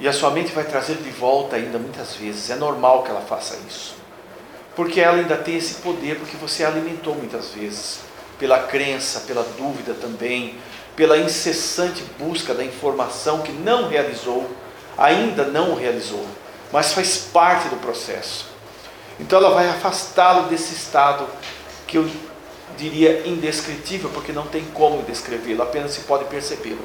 [0.00, 2.50] E a sua mente vai trazer de volta ainda muitas vezes.
[2.50, 3.96] É normal que ela faça isso.
[4.76, 8.00] Porque ela ainda tem esse poder, porque você a alimentou muitas vezes.
[8.38, 10.56] Pela crença, pela dúvida também,
[10.94, 14.48] pela incessante busca da informação que não realizou,
[14.96, 16.26] ainda não realizou,
[16.72, 18.46] mas faz parte do processo.
[19.20, 21.24] Então ela vai afastá-lo desse estado
[21.86, 22.10] que eu
[22.76, 26.84] diria indescritível, porque não tem como descrevê-lo, apenas se pode percebê-lo.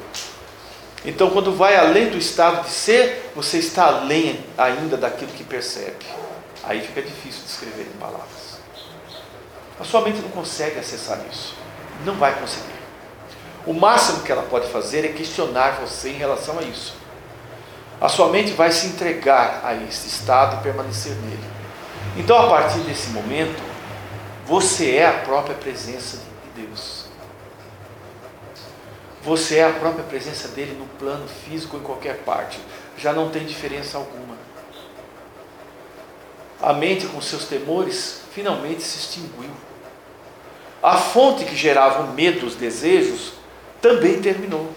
[1.06, 6.06] Então, quando vai além do estado de ser, você está além ainda daquilo que percebe.
[6.64, 8.58] Aí fica difícil descrever em palavras.
[9.80, 11.56] A sua mente não consegue acessar isso.
[12.06, 12.74] Não vai conseguir.
[13.66, 16.95] O máximo que ela pode fazer é questionar você em relação a isso.
[17.99, 21.43] A sua mente vai se entregar a esse estado e permanecer nele.
[22.18, 23.62] Então, a partir desse momento,
[24.45, 26.33] você é a própria presença de.
[29.24, 32.59] Você é a própria presença dele no plano físico, em qualquer parte.
[32.97, 34.36] Já não tem diferença alguma.
[36.61, 39.49] A mente, com seus temores, finalmente se extinguiu.
[40.82, 43.34] A fonte que gerava o medo, os desejos,
[43.82, 44.69] também terminou.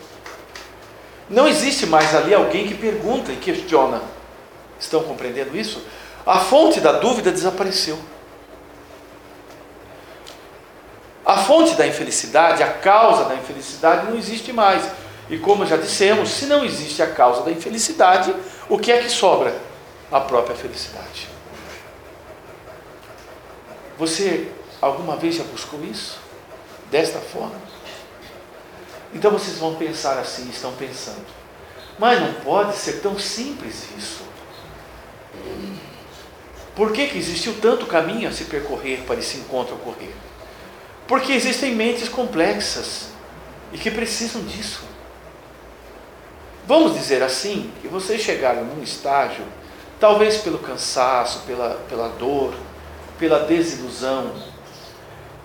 [1.28, 4.00] Não existe mais ali alguém que pergunta e questiona.
[4.78, 5.82] Estão compreendendo isso?
[6.24, 7.98] A fonte da dúvida desapareceu.
[11.26, 14.88] A fonte da infelicidade, a causa da infelicidade não existe mais.
[15.28, 18.32] E como já dissemos, se não existe a causa da infelicidade,
[18.68, 19.52] o que é que sobra?
[20.12, 21.28] A própria felicidade.
[23.98, 24.46] Você
[24.80, 26.20] alguma vez já buscou isso?
[26.92, 27.60] Desta forma?
[29.12, 31.26] Então vocês vão pensar assim, estão pensando.
[31.98, 34.22] Mas não pode ser tão simples isso.
[36.76, 40.12] Por que, que existiu tanto caminho a se percorrer para esse encontro ocorrer?
[41.06, 43.08] Porque existem mentes complexas
[43.72, 44.82] e que precisam disso.
[46.66, 49.44] Vamos dizer assim, que vocês chegaram num estágio,
[50.00, 52.54] talvez pelo cansaço, pela, pela dor,
[53.18, 54.34] pela desilusão,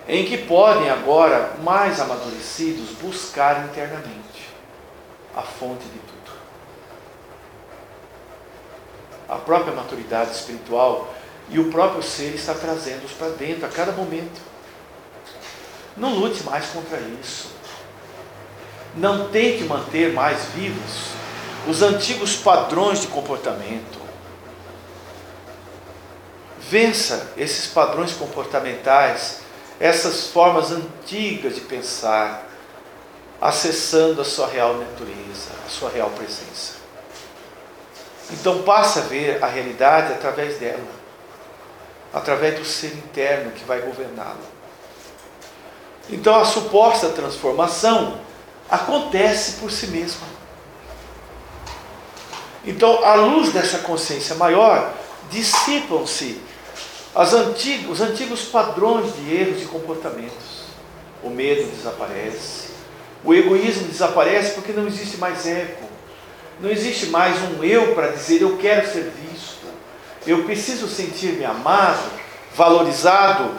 [0.08, 4.50] em que podem agora, mais amadurecidos, buscar internamente
[5.36, 6.36] a fonte de tudo.
[9.28, 11.14] A própria maturidade espiritual
[11.48, 14.51] e o próprio ser está trazendo-os para dentro a cada momento.
[15.96, 17.50] Não lute mais contra isso.
[18.94, 21.12] Não tente manter mais vivos
[21.66, 24.00] os antigos padrões de comportamento.
[26.58, 29.40] Vença esses padrões comportamentais,
[29.78, 32.48] essas formas antigas de pensar,
[33.40, 36.74] acessando a sua real natureza, a sua real presença.
[38.30, 41.02] Então passe a ver a realidade através dela,
[42.12, 44.51] através do ser interno que vai governá-la.
[46.10, 48.18] Então a suposta transformação
[48.68, 50.26] acontece por si mesma.
[52.64, 54.94] Então, à luz dessa consciência maior,
[55.30, 56.40] dissipam-se
[57.90, 60.62] os antigos padrões de erros e comportamentos.
[61.22, 62.68] O medo desaparece,
[63.24, 65.88] o egoísmo desaparece porque não existe mais ego,
[66.60, 69.66] não existe mais um eu para dizer eu quero ser visto,
[70.26, 72.10] eu preciso sentir-me amado,
[72.56, 73.52] valorizado,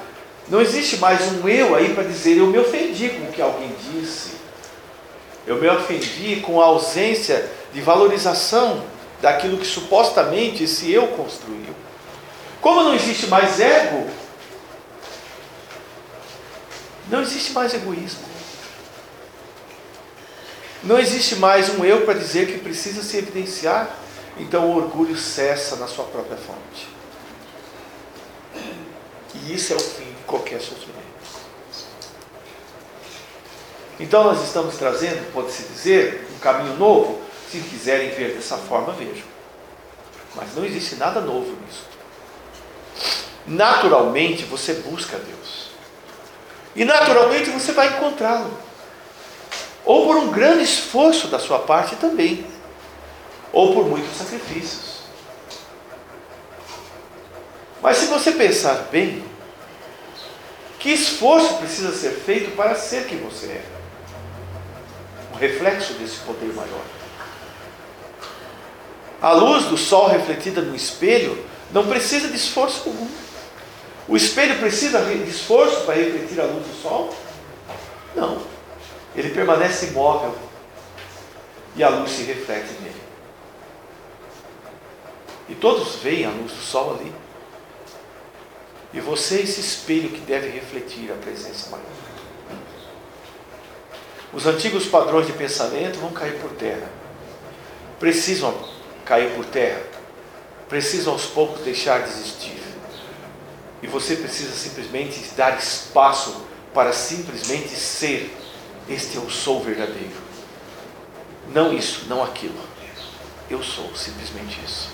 [0.50, 3.74] não existe mais um eu aí para dizer eu me ofendi com o que alguém
[3.92, 4.34] disse.
[5.48, 8.84] Eu me ofendi com a ausência de valorização
[9.22, 11.74] daquilo que supostamente esse eu construiu.
[12.62, 14.10] Como não existe mais ego,
[17.10, 18.24] não existe mais egoísmo.
[20.84, 23.96] Não existe mais um eu para dizer que precisa se evidenciar.
[24.38, 26.88] Então o orgulho cessa na sua própria fonte.
[29.36, 30.03] E isso é o fim
[30.34, 31.04] qualquer sofrimento.
[34.00, 37.22] Então nós estamos trazendo, pode-se dizer, um caminho novo.
[37.52, 39.28] Se quiserem ver dessa forma, vejam.
[40.36, 41.84] Mas não existe nada novo nisso.
[43.46, 45.68] Naturalmente você busca Deus.
[46.76, 48.58] E naturalmente você vai encontrá-lo.
[49.86, 52.44] Ou por um grande esforço da sua parte também.
[53.52, 55.04] Ou por muitos sacrifícios.
[57.84, 59.24] Mas se você pensar bem,
[60.84, 63.64] que esforço precisa ser feito para ser quem você é?
[65.34, 66.84] Um reflexo desse poder maior.
[69.22, 73.08] A luz do sol refletida no espelho não precisa de esforço algum.
[74.10, 77.16] O espelho precisa de esforço para refletir a luz do sol?
[78.14, 78.42] Não.
[79.16, 80.36] Ele permanece imóvel
[81.78, 83.02] e a luz se reflete nele.
[85.48, 87.23] E todos veem a luz do sol ali.
[88.94, 91.86] E você é esse espelho que deve refletir a presença maior.
[94.32, 96.90] Os antigos padrões de pensamento vão cair por terra.
[98.00, 98.54] Precisam
[99.06, 99.82] cair por terra.
[100.70, 102.62] Precisam aos poucos deixar de existir.
[103.82, 108.36] E você precisa simplesmente dar espaço para simplesmente ser.
[108.88, 110.24] Este eu sou verdadeiro.
[111.50, 112.60] Não isso, não aquilo.
[113.50, 114.90] Eu sou simplesmente isso.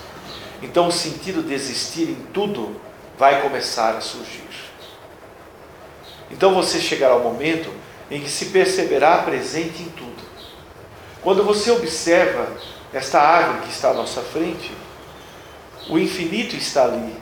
[0.62, 2.78] Então o sentido de existir em tudo
[3.20, 4.48] vai começar a surgir.
[6.30, 7.70] Então você chegará ao momento
[8.10, 10.22] em que se perceberá presente em tudo.
[11.20, 12.48] Quando você observa
[12.94, 14.72] esta árvore que está à nossa frente,
[15.90, 17.14] o infinito está ali,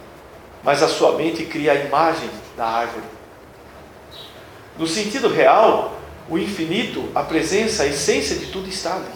[0.63, 3.07] mas a sua mente cria a imagem da árvore.
[4.79, 9.13] No sentido real, o infinito, a presença, a essência de tudo está ali.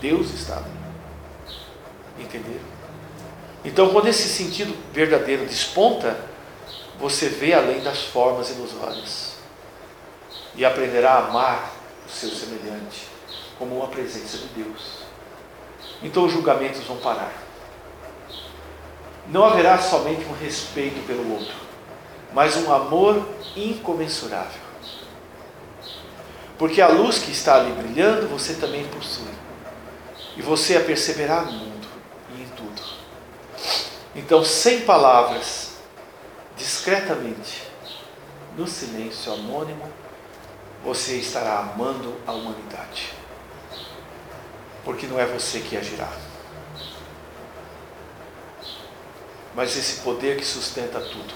[0.00, 2.24] Deus está ali.
[2.24, 2.75] Entenderam?
[3.66, 6.18] Então, quando esse sentido verdadeiro desponta,
[6.98, 9.34] você vê além das formas ilusórias
[10.54, 11.72] e aprenderá a amar
[12.06, 13.08] o seu semelhante
[13.58, 15.00] como uma presença de Deus.
[16.02, 17.46] Então, os julgamentos vão parar
[19.28, 21.54] não haverá somente um respeito pelo outro,
[22.32, 24.66] mas um amor incomensurável.
[26.58, 29.34] Porque a luz que está ali brilhando, você também possui.
[30.36, 31.88] E você a perceberá no mundo
[32.34, 32.82] e em tudo.
[34.16, 35.76] Então, sem palavras,
[36.56, 37.62] discretamente,
[38.56, 39.88] no silêncio anônimo,
[40.84, 43.12] você estará amando a humanidade.
[44.84, 46.10] Porque não é você que agirá.
[49.56, 51.34] mas esse poder que sustenta tudo.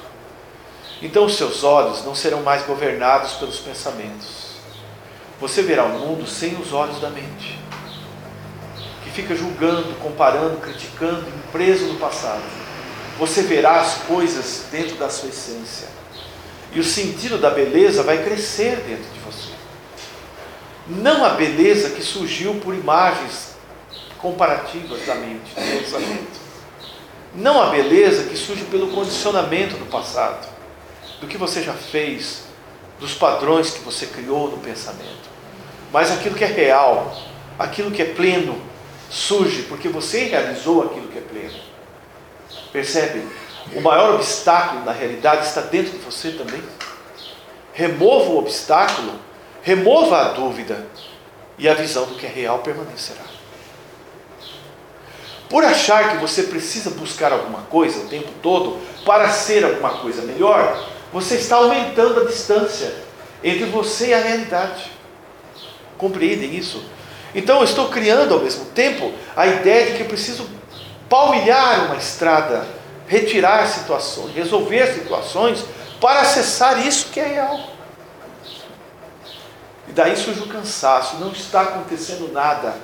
[1.01, 4.51] Então os seus olhos não serão mais governados pelos pensamentos.
[5.41, 7.59] Você verá o mundo sem os olhos da mente,
[9.03, 12.60] que fica julgando, comparando, criticando, preso no passado.
[13.21, 15.87] Você verá as coisas dentro da sua essência.
[16.73, 19.51] E o sentido da beleza vai crescer dentro de você.
[20.89, 23.51] Não a beleza que surgiu por imagens
[24.19, 26.51] comparativas da mente, do pensamento
[27.35, 30.49] não a beleza que surge pelo condicionamento do passado,
[31.21, 32.43] do que você já fez,
[32.99, 35.31] dos padrões que você criou no pensamento,
[35.93, 37.17] mas aquilo que é real,
[37.59, 38.61] aquilo que é pleno,
[39.09, 41.70] surge porque você realizou aquilo que é pleno.
[42.73, 43.27] Percebe?
[43.75, 46.63] O maior obstáculo na realidade está dentro de você também.
[47.73, 49.13] Remova o obstáculo,
[49.63, 50.87] remova a dúvida,
[51.59, 53.23] e a visão do que é real permanecerá.
[55.49, 60.23] Por achar que você precisa buscar alguma coisa o tempo todo para ser alguma coisa
[60.23, 62.95] melhor, você está aumentando a distância
[63.43, 64.91] entre você e a realidade.
[65.99, 66.83] Compreendem isso?
[67.35, 70.49] Então eu estou criando ao mesmo tempo a ideia de que preciso
[71.11, 72.65] palmilhar uma estrada,
[73.09, 75.65] retirar situações, resolver situações
[76.01, 77.61] para acessar isso que é real.
[79.89, 82.77] E daí surge o cansaço, não está acontecendo nada.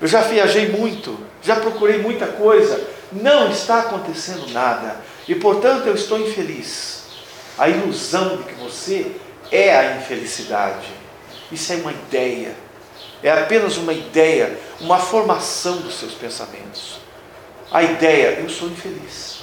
[0.00, 4.96] Eu já viajei muito, já procurei muita coisa, não está acontecendo nada.
[5.28, 7.04] E portanto eu estou infeliz.
[7.56, 9.12] A ilusão de que você
[9.52, 10.88] é a infelicidade.
[11.52, 12.56] Isso é uma ideia.
[13.22, 16.98] É apenas uma ideia, uma formação dos seus pensamentos.
[17.70, 19.42] A ideia, eu sou infeliz.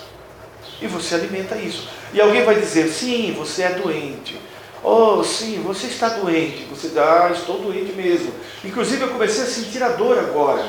[0.82, 1.88] E você alimenta isso.
[2.14, 4.40] E alguém vai dizer, sim, você é doente.
[4.84, 6.66] Oh, sim, você está doente.
[6.66, 8.34] Você diz, ah, estou doente mesmo.
[8.64, 10.66] Inclusive, eu comecei a sentir a dor agora.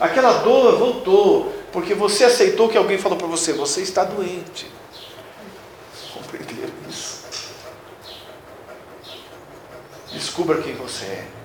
[0.00, 4.70] Aquela dor voltou, porque você aceitou que alguém falou para você: você está doente.
[6.12, 7.22] Compreenderam isso?
[10.12, 11.41] Descubra quem você é.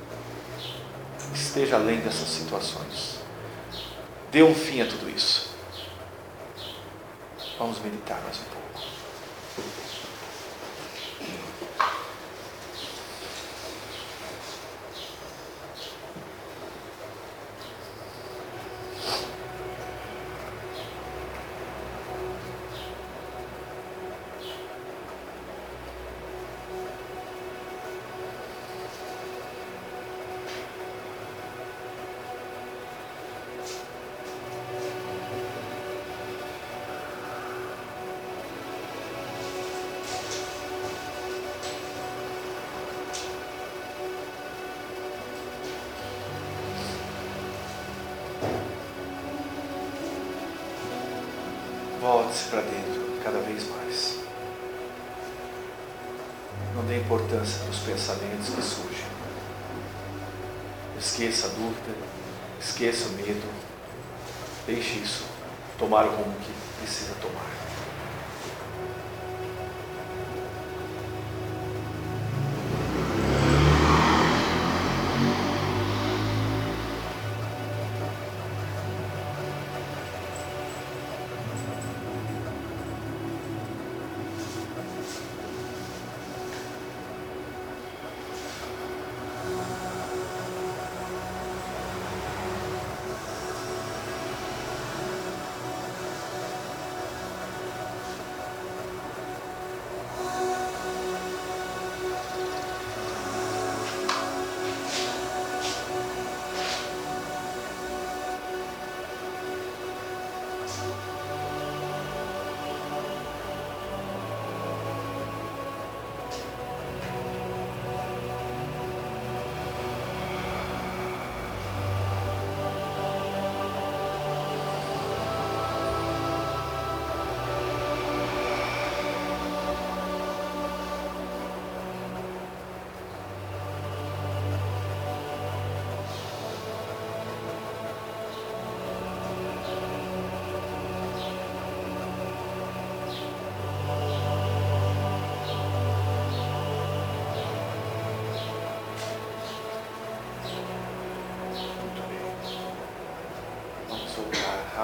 [1.39, 3.19] Esteja além dessas situações.
[4.31, 5.51] Dê um fim a tudo isso.
[7.59, 9.86] Vamos meditar mais um pouco.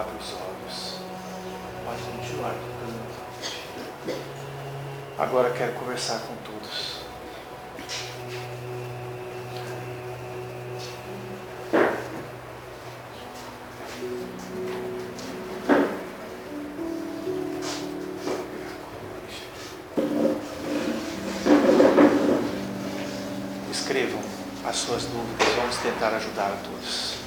[0.04, 1.00] Abre os olhos.
[1.86, 2.56] Pode continuar.
[5.18, 7.04] Agora quero conversar com todos.
[23.72, 24.20] Escrevam
[24.66, 27.23] as suas dúvidas, vamos tentar ajudar a todos.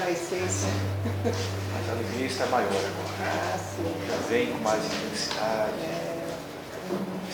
[0.00, 0.68] Na essência.
[1.24, 3.12] Mas a alegria está maior agora.
[3.20, 3.94] Ah, sim.
[4.08, 5.72] Já vem com mais intensidade.
[5.82, 6.12] É,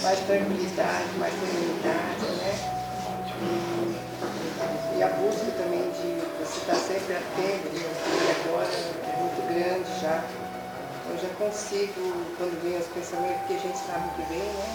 [0.02, 2.74] mais tranquilidade, mais serenidade, né?
[3.40, 10.00] E, e a busca também de você estar sempre atento, e agora é muito grande
[10.00, 10.24] já.
[11.11, 14.68] eu já consigo, quando vem os pensamentos, porque a gente sabe muito bem, né?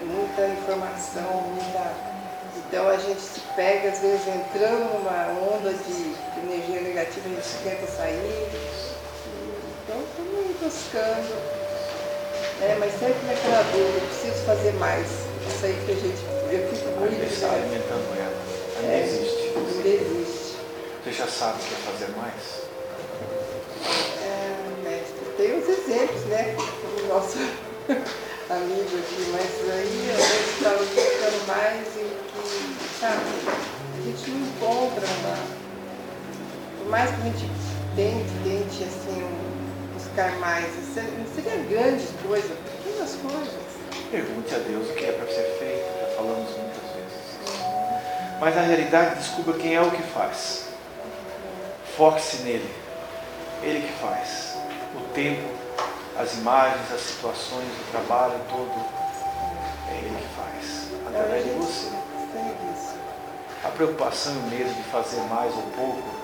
[0.00, 2.16] É muita informação, muita.
[2.68, 6.05] Então a gente se pega, às vezes, entrando numa onda de
[6.96, 8.48] negativa, a gente tenta sair.
[9.84, 11.36] Então estamos buscando.
[12.60, 12.76] Né?
[12.80, 15.06] Mas sempre naquela dúvida, eu preciso fazer mais.
[15.46, 16.24] Isso aí que a gente.
[16.50, 17.12] Eu fico muito.
[17.12, 18.36] Ainda está alimentando ela.
[18.80, 19.52] Ainda É, existe.
[19.56, 20.56] Ainda existe.
[21.04, 22.64] Você já sabe que quer fazer mais?
[24.24, 26.56] É, mestre, tem os exemplos, né?
[26.56, 27.36] O nosso
[28.48, 33.22] amigo aqui, mas aí a gente está buscando mais em que, sabe,
[33.92, 35.65] a gente não encontra uma.
[36.86, 37.50] Por mais que a gente
[37.96, 39.28] tente, tente assim,
[39.92, 44.08] buscar mais, não seria grandes coisas, pequenas coisas.
[44.08, 48.38] Pergunte a Deus o que é para ser feito, já falamos muitas vezes.
[48.38, 50.68] Mas na realidade descubra quem é o que faz.
[51.96, 52.72] Foque-se nele.
[53.64, 54.56] Ele que faz.
[54.94, 55.42] O tempo,
[56.16, 58.86] as imagens, as situações, o trabalho todo.
[59.90, 60.86] É ele que faz.
[61.08, 61.90] Através de você.
[63.64, 66.15] A preocupação e o medo de fazer mais ou pouco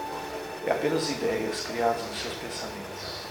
[0.67, 3.23] é apenas ideias criadas nos seus pensamentos.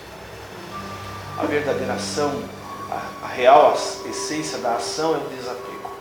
[1.37, 2.43] A verdadeira ação,
[2.89, 5.91] a, a real as- essência da ação é o desapego.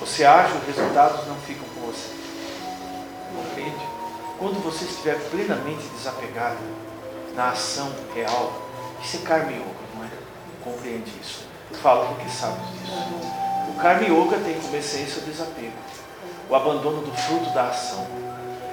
[0.00, 2.14] Você age, os resultados não ficam com você.
[3.34, 3.86] Compreende?
[4.38, 6.58] Quando você estiver plenamente desapegado
[7.34, 8.52] na ação real,
[9.02, 9.64] isso é Karma Yoga,
[9.94, 10.08] não é?
[10.62, 11.46] Compreende isso.
[11.82, 12.92] Fala porque sabe disso.
[13.70, 15.72] O Karma Yoga tem como essência o desapego
[16.48, 18.06] o abandono do fruto da ação.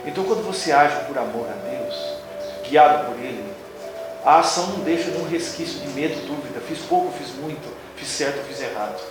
[0.05, 1.95] Então, quando você age por amor a Deus,
[2.67, 3.43] guiado por Ele,
[4.25, 6.61] a ação não deixa nenhum resquício de medo, dúvida.
[6.61, 9.01] Fiz pouco, fiz muito, fiz certo, fiz errado.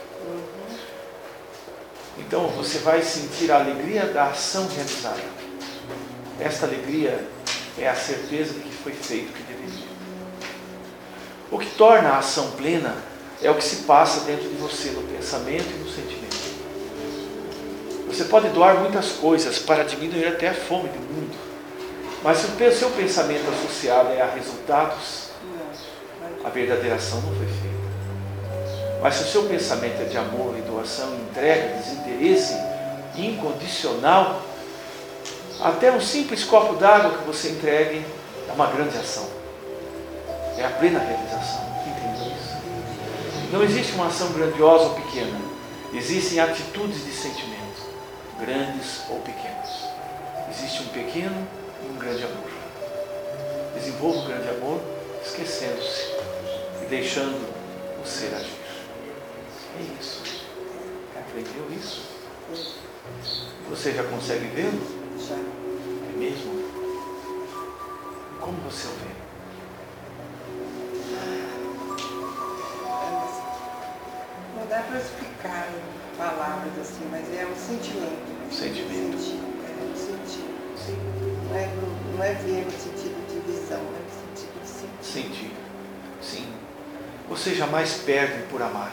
[2.19, 5.23] Então, você vai sentir a alegria da ação realizada.
[6.41, 7.27] Esta alegria
[7.79, 9.87] é a certeza de que foi feito o que deveria.
[11.51, 12.97] O que torna a ação plena
[13.43, 16.22] é o que se passa dentro de você, no pensamento e no sentimento.
[18.13, 21.35] Você pode doar muitas coisas para diminuir até a fome do mundo.
[22.23, 25.31] Mas se o seu pensamento associado é a resultados,
[26.45, 27.73] a verdadeira ação não foi feita.
[29.01, 32.55] Mas se o seu pensamento é de amor e doação, entrega, desinteresse
[33.17, 34.43] incondicional,
[35.61, 38.05] até um simples copo d'água que você entregue
[38.49, 39.27] é uma grande ação.
[40.59, 41.63] É a plena realização.
[41.87, 43.53] Entendeu isso?
[43.53, 45.41] Não existe uma ação grandiosa ou pequena.
[45.95, 47.52] Existem atitudes de sentimento,
[48.45, 49.87] grandes ou pequenas.
[50.51, 51.49] Existe um pequeno
[51.83, 52.51] e um grande amor.
[53.75, 54.81] Desenvolva o grande amor
[55.25, 56.03] esquecendo-se
[56.83, 57.49] e deixando
[58.03, 58.63] o ser agir.
[59.79, 60.23] É isso.
[61.17, 62.03] Aprendeu isso?
[63.71, 65.03] Você já consegue vê-lo?
[65.19, 65.37] já.
[65.37, 66.53] É mesmo?
[68.33, 69.13] E como você o vê?
[74.57, 78.33] Não dá para explicar em palavras assim, mas é um sentimento.
[78.51, 79.19] Sentimento.
[79.19, 80.53] Sentir, é um sentir.
[81.49, 81.69] Não é,
[82.17, 85.03] não é ver no sentido de visão, é no sentido de sentir.
[85.03, 85.53] Sentir.
[86.21, 86.47] Sim.
[87.29, 88.93] Você jamais perde por amar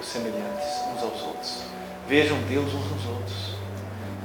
[0.00, 1.62] os semelhantes uns aos outros.
[2.08, 3.54] Vejam Deus uns nos outros.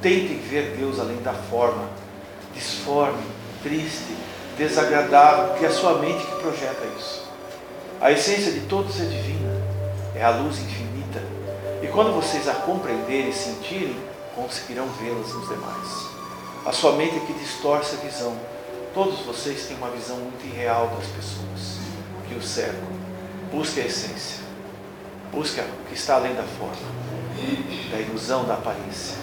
[0.02, 1.90] Tentem ver Deus além da forma,
[2.54, 3.24] disforme,
[3.62, 4.16] triste,
[4.58, 7.24] desagradável, porque é a sua mente que projeta isso.
[8.02, 9.62] A essência de todos é divina,
[10.16, 10.93] é a luz infinita.
[11.94, 13.96] Quando vocês a compreenderem e sentirem,
[14.36, 16.08] conseguirão vê-las nos demais.
[16.66, 18.36] A sua mente é que distorce a visão.
[18.96, 21.78] Todos vocês têm uma visão muito irreal das pessoas
[22.28, 22.88] que o cercam.
[23.52, 24.40] Busque a essência.
[25.32, 26.74] Busque o que está além da forma,
[27.92, 29.16] da ilusão, da aparência.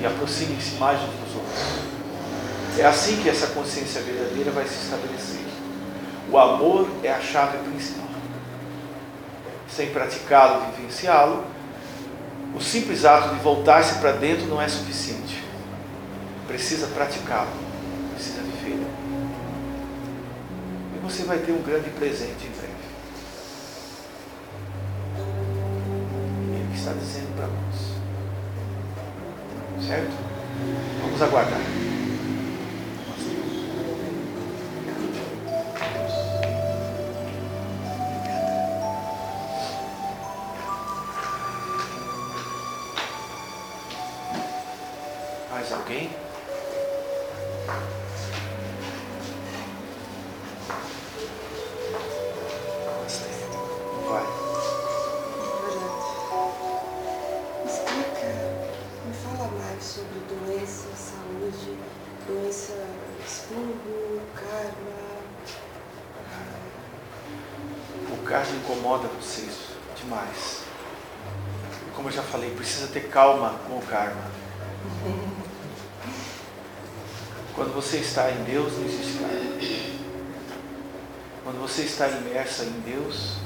[0.00, 2.78] E aproxime-se mais uns dos outros.
[2.78, 5.46] É assim que essa consciência verdadeira vai se estabelecer.
[6.32, 8.07] O amor é a chave principal.
[9.68, 11.44] Sem praticá-lo vivenciá-lo,
[12.54, 15.42] o simples ato de voltar-se para dentro não é suficiente.
[16.46, 17.50] Precisa praticá-lo,
[18.14, 18.86] precisa vivê-lo.
[20.96, 22.72] E você vai ter um grande presente em breve.
[26.54, 27.98] Ele que está dizendo para nós.
[29.86, 30.12] Certo?
[31.02, 31.87] Vamos aguardar.
[73.18, 74.22] Calma com o karma.
[77.52, 79.38] Quando você está em Deus, não existe karma.
[81.42, 83.38] Quando você está imersa em Deus,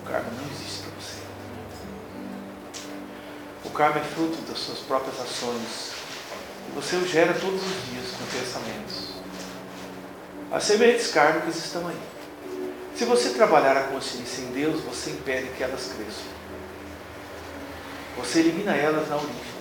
[0.00, 1.18] o karma não existe para você.
[3.64, 5.90] O karma é fruto das suas próprias ações.
[6.68, 9.14] E você o gera todos os dias com pensamentos.
[10.52, 12.00] As sementes kármicas estão aí.
[12.94, 16.39] Se você trabalhar a consciência em Deus, você impede que elas cresçam.
[18.20, 19.60] Você elimina elas na origem.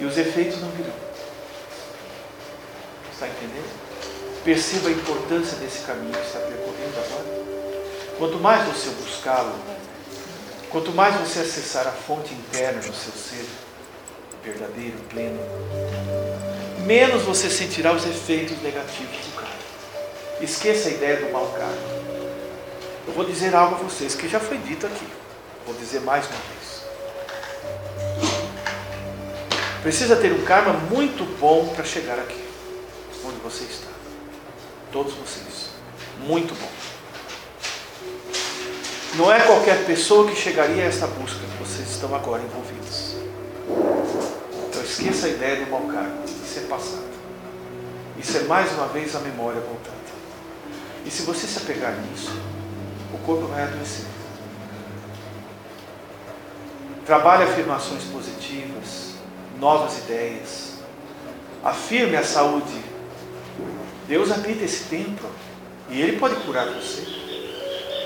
[0.00, 0.92] E os efeitos não virão.
[3.12, 4.42] Está entendendo?
[4.44, 7.38] Perceba a importância desse caminho que está percorrendo agora.
[8.16, 9.54] Quanto mais você buscá-lo,
[10.70, 13.44] quanto mais você acessar a fonte interna do seu ser,
[14.44, 15.40] verdadeiro, pleno,
[16.86, 19.54] menos você sentirá os efeitos negativos do karma.
[20.40, 21.98] Esqueça a ideia do mau karma.
[23.06, 25.06] Eu vou dizer algo a vocês que já foi dito aqui.
[25.66, 26.57] Vou dizer mais uma vez.
[29.82, 32.42] Precisa ter um karma muito bom para chegar aqui,
[33.24, 33.88] onde você está.
[34.92, 35.70] Todos vocês.
[36.20, 36.68] Muito bom.
[39.14, 43.16] Não é qualquer pessoa que chegaria a essa busca que vocês estão agora envolvidos.
[44.68, 46.24] Então esqueça a ideia do mau karma.
[46.24, 47.08] Isso é passado.
[48.18, 49.96] Isso é mais uma vez a memória voltando.
[51.06, 52.32] E se você se apegar nisso,
[53.14, 54.04] o corpo vai adoecer.
[57.06, 59.07] Trabalhe afirmações positivas,
[59.60, 60.74] novas ideias.
[61.62, 62.82] Afirme a saúde.
[64.06, 65.28] Deus habita esse templo
[65.90, 67.02] e Ele pode curar você.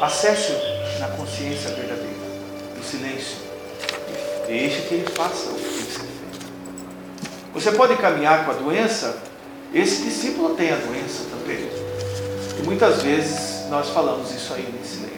[0.01, 0.53] Acesse
[0.99, 2.11] na consciência verdadeira,
[2.77, 3.37] no silêncio.
[4.47, 6.47] Deixe que Ele faça o que ser feito.
[7.55, 9.23] Você pode caminhar com a doença.
[9.73, 11.69] Esse discípulo tem a doença também.
[12.59, 15.13] E muitas vezes nós falamos isso aí em silêncio.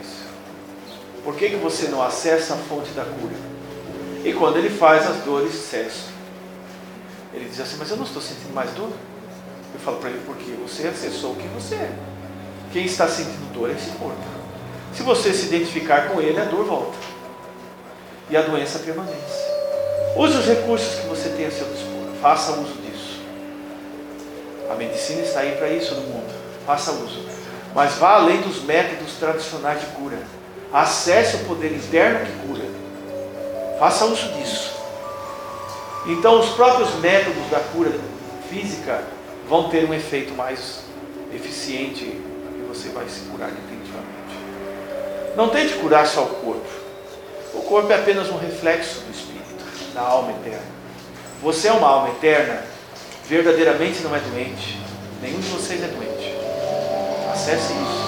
[1.24, 3.34] Por que, que você não acessa a fonte da cura?
[4.24, 6.13] E quando ele faz, as dores cessam.
[7.34, 8.90] Ele diz assim, mas eu não estou sentindo mais dor.
[9.74, 11.92] Eu falo para ele, porque você acessou o que você é.
[12.72, 14.22] Quem está sentindo dor é esse corpo.
[14.94, 16.96] Se você se identificar com ele, a dor volta.
[18.30, 19.44] E a doença permanece.
[20.16, 22.04] Use os recursos que você tem a seu dispor.
[22.22, 23.20] Faça uso disso.
[24.70, 26.32] A medicina está aí para isso no mundo.
[26.64, 27.26] Faça uso.
[27.74, 30.18] Mas vá além dos métodos tradicionais de cura.
[30.72, 32.64] Acesse o poder interno que cura.
[33.78, 34.73] Faça uso disso.
[36.06, 37.92] Então, os próprios métodos da cura
[38.50, 39.02] física
[39.48, 40.84] vão ter um efeito mais
[41.32, 44.14] eficiente e você vai se curar definitivamente.
[45.36, 46.68] Não tente curar só o corpo.
[47.54, 50.74] O corpo é apenas um reflexo do espírito, da alma eterna.
[51.42, 52.62] Você é uma alma eterna,
[53.26, 54.78] verdadeiramente não é doente.
[55.22, 56.34] Nenhum de vocês é doente.
[57.32, 58.04] Acesse isso.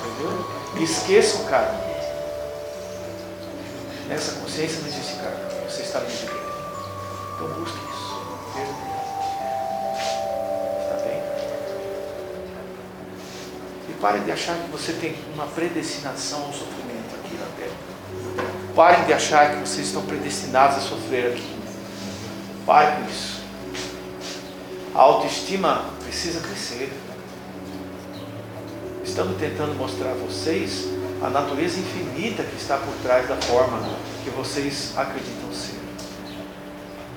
[0.00, 0.82] Entendeu?
[0.82, 1.80] Esqueça o karma.
[4.08, 5.38] Nessa consciência não existe karma.
[5.68, 6.33] Você está livre.
[7.34, 8.14] Então busque isso.
[10.82, 11.22] Está bem?
[13.88, 17.94] E pare de achar que você tem uma predestinação ao sofrimento aqui na Terra.
[18.74, 21.56] Parem de achar que vocês estão predestinados a sofrer aqui.
[22.64, 23.42] Pare com isso.
[24.94, 26.92] A autoestima precisa crescer.
[29.04, 30.86] Estamos tentando mostrar a vocês
[31.22, 33.78] a natureza infinita que está por trás da forma
[34.22, 35.73] que vocês acreditam ser.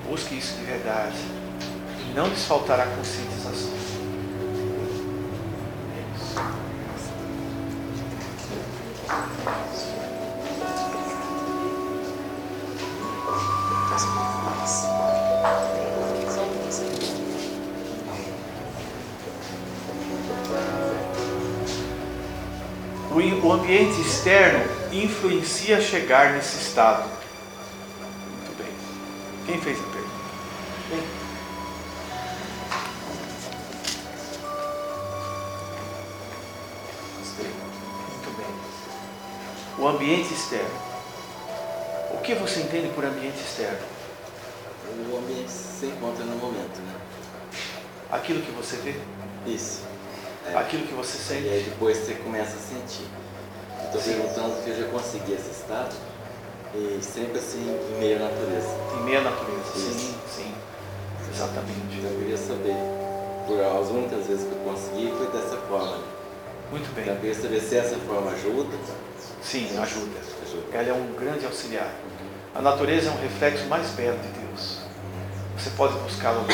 [0.08, 1.16] Busque isso de verdade.
[2.08, 3.78] E não lhes faltará conscientização.
[23.48, 27.08] O ambiente externo influencia chegar nesse estado.
[27.08, 28.66] Muito bem.
[29.46, 29.97] Quem fez a pergunta?
[39.88, 40.68] O ambiente externo.
[42.12, 43.78] O que você entende por ambiente externo?
[45.10, 46.94] O ambiente que se encontra no momento, né?
[48.12, 48.94] Aquilo que você vê?
[49.50, 49.80] Isso.
[50.46, 50.54] É.
[50.58, 51.70] Aquilo que você E aí sente?
[51.70, 53.08] depois você começa a sentir.
[53.86, 55.96] Estou perguntando se eu já consegui esse estado
[56.74, 57.62] e sempre assim
[57.94, 58.68] em meio à natureza.
[58.94, 59.72] Em meia natureza.
[59.74, 59.90] Isso.
[59.90, 60.54] Sim, sim.
[61.32, 62.04] Exatamente.
[62.04, 62.76] Eu queria saber,
[63.46, 65.96] por as únicas vezes que eu consegui foi dessa forma.
[66.70, 67.20] Muito Então eu bem.
[67.20, 68.76] queria saber se essa forma ajuda.
[69.42, 70.18] Sim, ajuda.
[70.72, 71.90] Ela é um grande auxiliar.
[72.54, 74.78] A natureza é um reflexo mais belo de Deus.
[75.56, 76.44] Você pode buscá-la.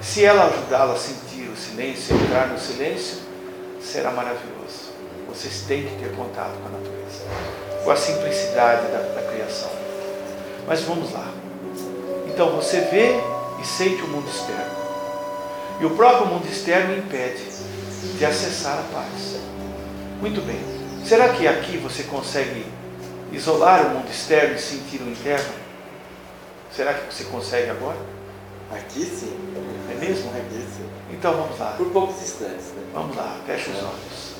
[0.00, 3.18] Se ela ajudá-la a sentir o silêncio, entrar no silêncio,
[3.80, 4.92] será maravilhoso.
[5.28, 7.24] Vocês têm que ter contato com a natureza,
[7.84, 9.70] com a simplicidade da, da criação.
[10.66, 11.28] Mas vamos lá.
[12.26, 13.20] Então você vê
[13.60, 14.74] e sente o mundo externo.
[15.80, 17.44] E o próprio mundo externo impede
[18.16, 19.36] de acessar a paz.
[20.20, 20.83] Muito bem.
[21.04, 22.64] Será que aqui você consegue
[23.30, 25.52] isolar o mundo externo e sentir o interno?
[26.74, 27.98] Será que você consegue agora?
[28.72, 29.36] Aqui sim.
[29.90, 30.30] É mesmo?
[30.30, 30.88] Aqui sim.
[31.12, 31.74] Então vamos lá.
[31.76, 32.82] Por poucos instantes, né?
[32.94, 34.34] Vamos lá, feche os olhos.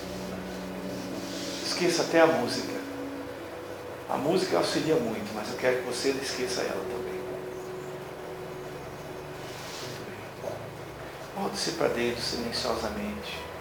[1.66, 2.72] Esqueça até a música.
[4.08, 7.20] A música auxilia muito, mas eu quero que você esqueça ela também.
[11.36, 13.53] Volte-se para dentro silenciosamente.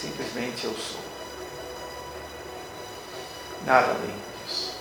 [0.00, 1.00] Simplesmente eu sou.
[3.66, 4.14] Nada além
[4.46, 4.76] disso.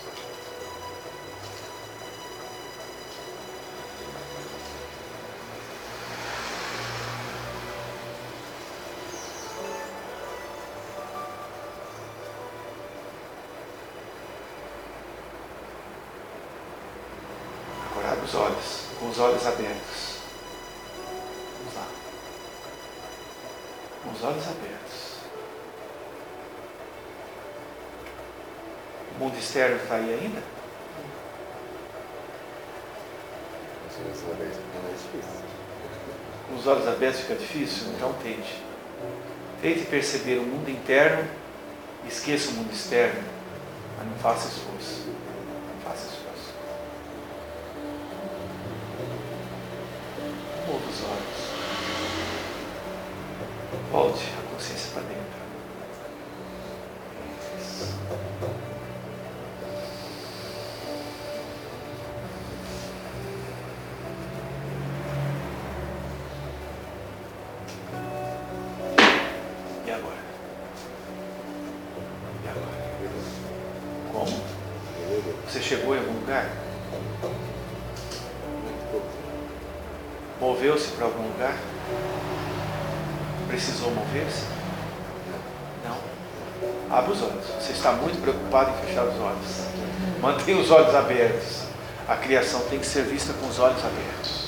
[17.90, 19.87] Agora abre os olhos, com os olhos abertos.
[29.58, 30.42] O mundo externo está aí ainda?
[36.48, 37.88] Com os olhos abertos fica difícil?
[37.96, 38.62] Então tente.
[39.60, 41.28] Tente perceber o mundo interno,
[42.08, 43.24] esqueça o mundo externo,
[43.98, 45.08] mas não faça esforço.
[45.08, 46.54] Não faça esforço.
[50.68, 51.48] Mova os olhos.
[53.92, 54.47] Volte
[84.08, 84.46] Mover-se?
[85.84, 86.98] Não.
[86.98, 87.46] Abra os olhos.
[87.60, 89.68] Você está muito preocupado em fechar os olhos.
[90.22, 91.64] Mantenha os olhos abertos.
[92.08, 94.48] A criação tem que ser vista com os olhos abertos.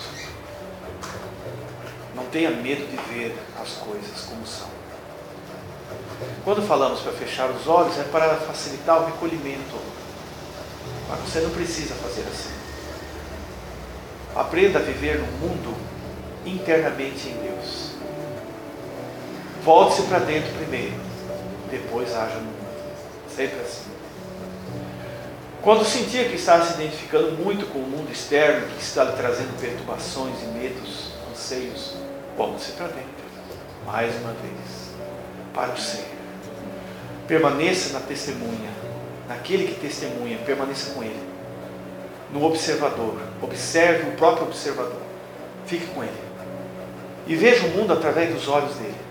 [2.15, 4.67] Não tenha medo de ver as coisas como são.
[6.43, 9.77] Quando falamos para fechar os olhos, é para facilitar o recolhimento.
[11.09, 12.53] Mas você não precisa fazer assim.
[14.35, 15.75] Aprenda a viver no mundo
[16.45, 17.88] internamente em Deus.
[19.69, 20.95] Volte-se para dentro primeiro,
[21.69, 22.57] depois haja no mundo.
[23.29, 23.91] Sempre assim.
[25.61, 30.41] Quando sentia que estava se identificando muito com o mundo externo, que lhe trazendo perturbações
[30.41, 31.97] e medos, anseios,
[32.35, 33.11] volte-se para dentro.
[33.85, 34.89] Mais uma vez.
[35.53, 36.15] Para o ser.
[37.27, 38.71] Permaneça na testemunha.
[39.27, 41.29] Naquele que testemunha, permaneça com ele.
[42.33, 43.19] No observador.
[43.39, 45.03] Observe o próprio observador.
[45.67, 46.23] Fique com ele.
[47.27, 49.08] E veja o mundo através dos olhos dele.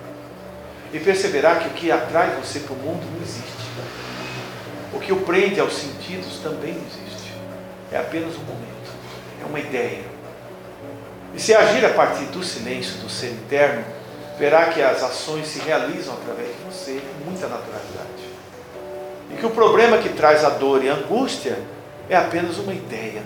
[0.93, 3.69] E perceberá que o que atrai você para o mundo não existe.
[4.93, 7.35] O que o prende aos sentidos também não existe.
[7.93, 8.93] É apenas um momento.
[9.43, 10.05] É uma ideia.
[11.35, 13.85] E se agir a partir do silêncio do ser interno,
[14.39, 18.29] verá que as ações se realizam através de você com muita naturalidade.
[19.31, 21.59] E que o problema que traz a dor e a angústia
[22.09, 23.23] é apenas uma ideia,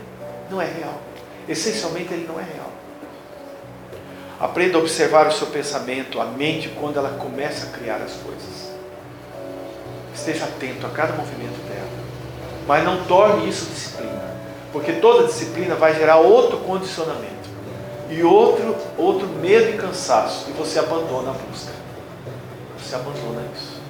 [0.51, 1.01] não é real.
[1.49, 2.72] Essencialmente, ele não é real.
[4.41, 8.73] Aprenda a observar o seu pensamento, a mente, quando ela começa a criar as coisas.
[10.15, 11.89] Esteja atento a cada movimento dela.
[12.67, 14.33] Mas não torne isso disciplina.
[14.73, 17.51] Porque toda disciplina vai gerar outro condicionamento.
[18.09, 20.47] E outro, outro medo e cansaço.
[20.49, 21.73] E você abandona a busca.
[22.79, 23.81] Você abandona isso.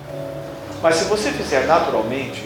[0.83, 2.45] Mas se você fizer naturalmente,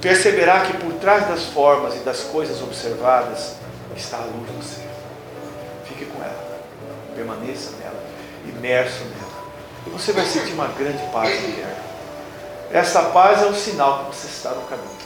[0.00, 3.54] perceberá que por trás das formas e das coisas observadas
[3.96, 4.85] está a luz do ser.
[7.16, 8.04] Permaneça nela,
[8.46, 9.36] imerso nela.
[9.86, 11.86] E você vai sentir uma grande paz interna.
[12.70, 14.96] Essa paz é um sinal que você está no caminho.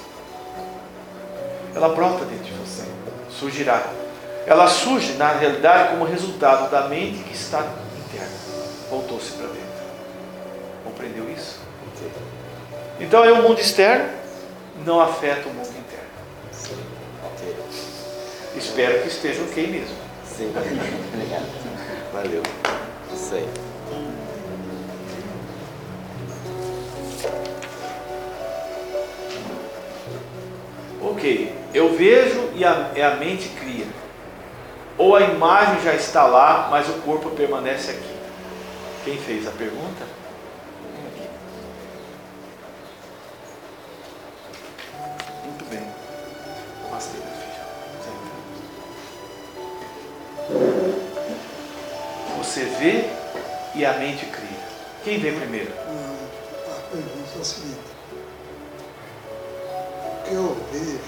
[1.74, 2.82] Ela brota dentro de você,
[3.30, 3.84] surgirá.
[4.46, 8.34] Ela surge, na realidade, como resultado da mente que está interna.
[8.90, 9.60] Voltou-se para dentro.
[10.84, 11.60] Compreendeu isso?
[12.98, 14.08] Então é o mundo externo,
[14.84, 15.80] não afeta o mundo interno.
[18.56, 19.96] Espero que esteja ok mesmo.
[20.26, 20.52] Sim.
[21.14, 21.69] Obrigado.
[22.12, 22.42] Valeu.
[23.12, 23.48] Isso aí.
[31.02, 31.54] Ok.
[31.72, 33.86] Eu vejo e a, e a mente cria.
[34.98, 38.16] Ou a imagem já está lá, mas o corpo permanece aqui.
[39.04, 40.19] Quem fez a pergunta?
[55.10, 55.72] Quem vê primeiro?
[55.72, 57.80] A pergunta é a seguinte.
[60.06, 61.00] O que eu vejo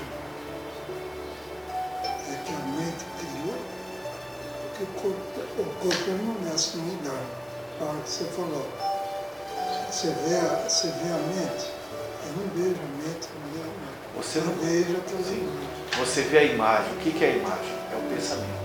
[2.29, 3.55] é que a mente criou,
[4.61, 5.23] porque o corpo,
[5.57, 7.23] o corpo permanece no lugar.
[7.81, 8.67] A hora que você falou.
[9.89, 11.71] Você vê a, você vê a mente.
[12.27, 13.99] Eu não vejo a mente, não vejo nada.
[14.17, 15.01] Você Eu não vejo
[16.01, 16.93] Você vê a imagem.
[16.93, 17.73] O que que é a imagem?
[17.93, 18.63] É o pensamento.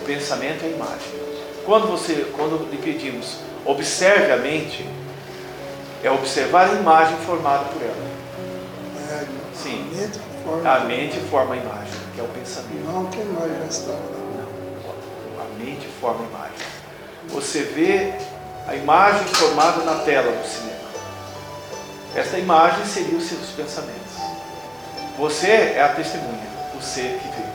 [0.00, 1.25] O pensamento é a imagem.
[1.66, 4.88] Quando você, quando lhe pedimos, observe a mente,
[6.02, 8.06] é observar a imagem formada por ela.
[9.10, 9.84] É, Sim.
[9.90, 10.70] A mente forma.
[10.70, 12.84] A mente forma a imagem, que é o pensamento.
[12.84, 14.16] Não que nós já estava lá.
[14.36, 15.42] Não.
[15.42, 16.66] A mente forma a imagem.
[17.30, 18.14] Você vê
[18.68, 20.76] a imagem formada na tela do cinema.
[22.14, 24.14] Esta imagem seria os seus pensamentos.
[25.18, 26.46] Você é a testemunha,
[26.78, 27.45] o ser que vê.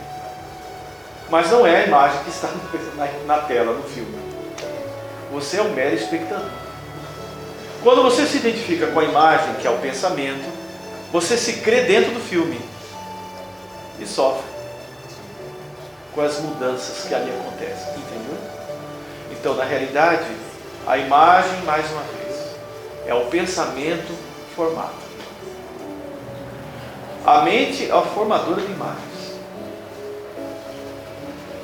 [1.32, 2.50] Mas não é a imagem que está
[3.24, 4.14] na, tela, no filme.
[5.32, 6.50] Você é um mero espectador.
[7.82, 10.46] Quando você se identifica com a imagem, que é o pensamento,
[11.10, 12.60] você se crê dentro do filme
[13.98, 14.44] e sofre
[16.14, 17.94] com as mudanças que ali acontecem.
[17.94, 18.36] Entendeu?
[19.30, 20.26] Então, na realidade,
[20.86, 22.56] a imagem, mais uma vez,
[23.06, 24.14] é o pensamento
[24.54, 25.00] formado.
[27.24, 29.11] A mente é a formadora de imagens.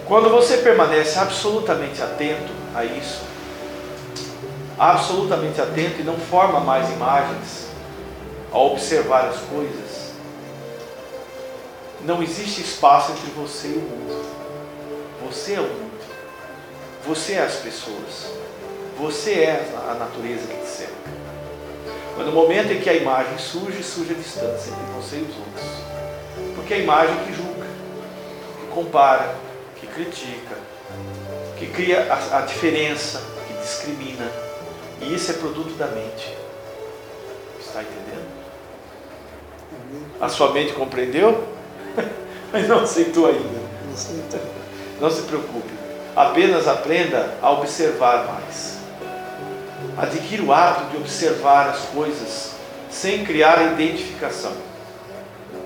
[0.08, 3.20] Quando você permanece absolutamente atento a isso,
[4.78, 7.68] absolutamente atento e não forma mais imagens
[8.50, 10.12] ao observar as coisas,
[12.00, 14.24] não existe espaço entre você e o mundo.
[15.26, 16.00] Você é o mundo.
[17.06, 18.32] Você é as pessoas.
[18.98, 20.94] Você é a natureza que te cerca.
[22.16, 25.36] Mas no momento em que a imagem surge, surge a distância entre você e os
[25.36, 26.54] outros.
[26.54, 27.66] Porque é a imagem que julga,
[28.58, 29.47] que compara,
[29.98, 30.54] critica,
[31.58, 34.30] que cria a, a diferença, que discrimina.
[35.00, 36.36] E isso é produto da mente.
[37.58, 38.28] Está entendendo?
[40.20, 41.48] A sua mente compreendeu?
[42.52, 43.58] Mas não aceitou ainda.
[43.88, 43.96] Não
[45.00, 45.72] Não se preocupe.
[46.14, 48.78] Apenas aprenda a observar mais.
[49.96, 52.52] Adquira o hábito de observar as coisas
[52.88, 54.52] sem criar identificação,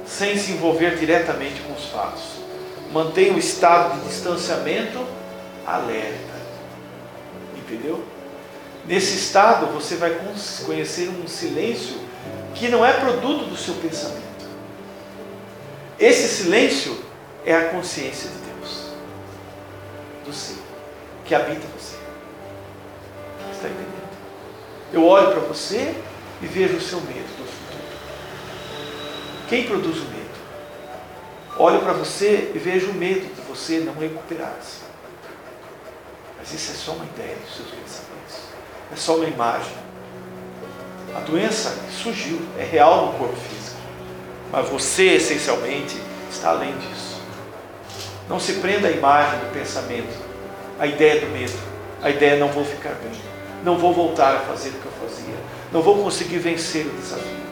[0.06, 2.41] sem se envolver diretamente com os fatos.
[2.93, 5.06] Mantenha o estado de distanciamento
[5.66, 6.32] alerta.
[7.56, 8.05] Entendeu?
[8.86, 10.20] Nesse estado você vai
[10.66, 11.97] conhecer um silêncio
[12.55, 14.23] que não é produto do seu pensamento.
[15.98, 16.98] Esse silêncio
[17.47, 18.89] é a consciência de Deus,
[20.24, 20.59] do ser,
[21.24, 21.97] que habita você.
[23.52, 24.02] Está entendendo?
[24.93, 25.94] Eu olho para você
[26.43, 27.85] e vejo o seu medo do futuro.
[29.48, 30.21] Quem produz o medo?
[31.58, 34.78] Olho para você e vejo o medo de você não recuperar-se.
[36.38, 38.36] Mas isso é só uma ideia dos seus pensamentos.
[38.90, 39.72] É só uma imagem.
[41.14, 43.76] A doença surgiu, é real no corpo físico.
[44.50, 45.96] Mas você, essencialmente,
[46.30, 47.20] está além disso.
[48.28, 50.18] Não se prenda à imagem do pensamento,
[50.78, 51.58] à ideia do medo,
[52.02, 53.12] à ideia não vou ficar bem,
[53.62, 55.34] não vou voltar a fazer o que eu fazia,
[55.70, 57.42] não vou conseguir vencer o desafio.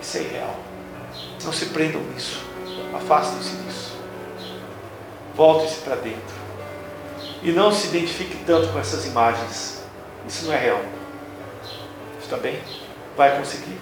[0.00, 0.56] Isso é irreal.
[1.44, 2.51] Não se prendam nisso.
[2.94, 3.92] Afastem-se disso.
[5.34, 6.42] Voltem-se para dentro.
[7.42, 9.82] E não se identifique tanto com essas imagens.
[10.28, 10.80] Isso não é real.
[12.22, 12.60] Está bem?
[13.16, 13.78] Vai conseguir?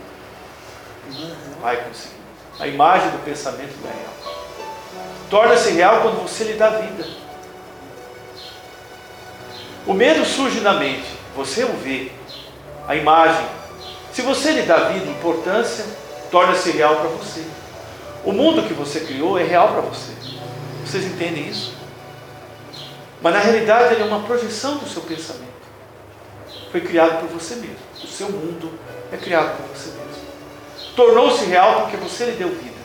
[1.11, 1.37] real.
[1.61, 2.15] Vai conseguir.
[2.59, 4.35] A imagem do pensamento não é real.
[5.29, 7.07] Torna-se real quando você lhe dá vida.
[9.87, 12.13] O medo surge na mente, você o vê,
[12.87, 13.47] a imagem.
[14.13, 15.85] Se você lhe dá vida, importância,
[16.31, 17.45] torna-se real para você.
[18.25, 20.13] O mundo que você criou é real para você.
[20.85, 21.75] Vocês entendem isso?
[23.23, 25.49] Mas na realidade ele é uma projeção do seu pensamento.
[26.71, 27.77] Foi criado por você mesmo.
[28.03, 28.73] O seu mundo
[29.13, 30.11] é criado por você mesmo.
[30.95, 32.81] Tornou-se real porque você lhe deu vida.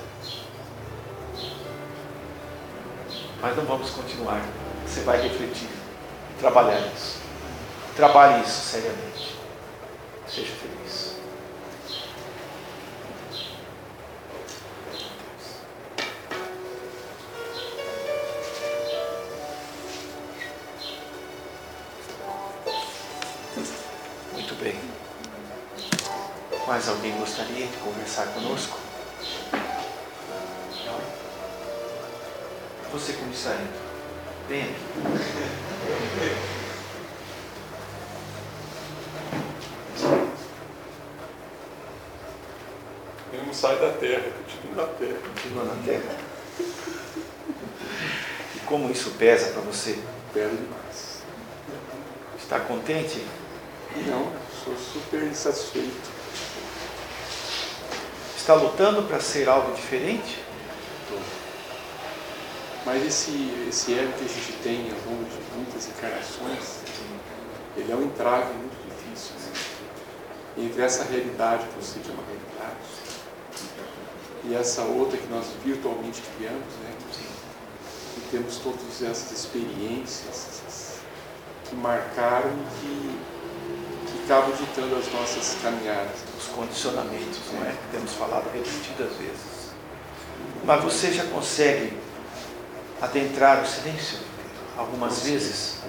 [3.42, 4.42] Mas não vamos continuar.
[4.86, 7.20] Você vai refletir e trabalhar isso.
[7.96, 9.36] Trabalhe isso seriamente.
[10.28, 10.75] Seja feliz.
[33.36, 33.74] Você como está indo?
[34.48, 34.76] Vem aqui.
[43.34, 45.18] Ele não sai da terra, continua na terra.
[45.34, 46.18] Continua na terra.
[48.56, 50.00] E como isso pesa para você?
[50.34, 51.22] Pesa demais.
[52.40, 53.22] Está contente?
[54.08, 54.32] Não,
[54.64, 56.10] sou super insatisfeito.
[58.38, 60.46] Está lutando para ser algo diferente?
[62.86, 66.82] Mas esse, esse ego que a gente tem ao longo de muitas encarnações,
[67.76, 69.34] ele é um entrave muito difícil.
[69.36, 70.66] Né?
[70.66, 72.46] Entre essa realidade que você chama realidade
[74.48, 76.94] e essa outra que nós virtualmente criamos, né?
[78.18, 81.00] E temos todas essas experiências
[81.68, 83.18] que marcaram e
[84.06, 86.20] que, que acabam ditando as nossas caminhadas.
[86.38, 87.72] Os condicionamentos, não é?
[87.72, 89.74] Que temos falado repetidas vezes.
[90.64, 91.98] Mas você já consegue
[93.02, 94.20] adentrar o silêncio
[94.78, 95.80] algumas vezes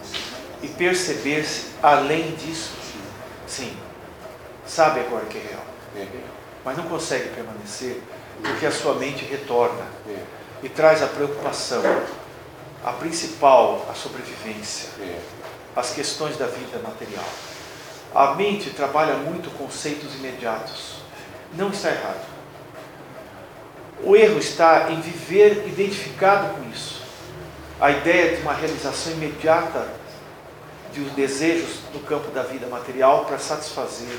[0.62, 2.72] e perceber-se além disso?
[3.46, 3.76] Sim.
[4.66, 5.64] Sabe agora que é real.
[5.94, 6.36] É real.
[6.64, 8.02] Mas não consegue permanecer
[8.42, 10.18] porque a sua mente retorna É,
[10.62, 11.82] e traz a preocupação,
[12.84, 15.18] a principal, a sobrevivência, é,
[15.74, 17.24] as questões da vida material.
[18.14, 20.96] A mente trabalha muito conceitos imediatos.
[21.54, 22.24] Não está errado.
[24.02, 26.95] O erro está em viver identificado com isso.
[27.80, 29.86] A ideia de uma realização imediata
[30.92, 34.18] de os desejos no campo da vida material para satisfazer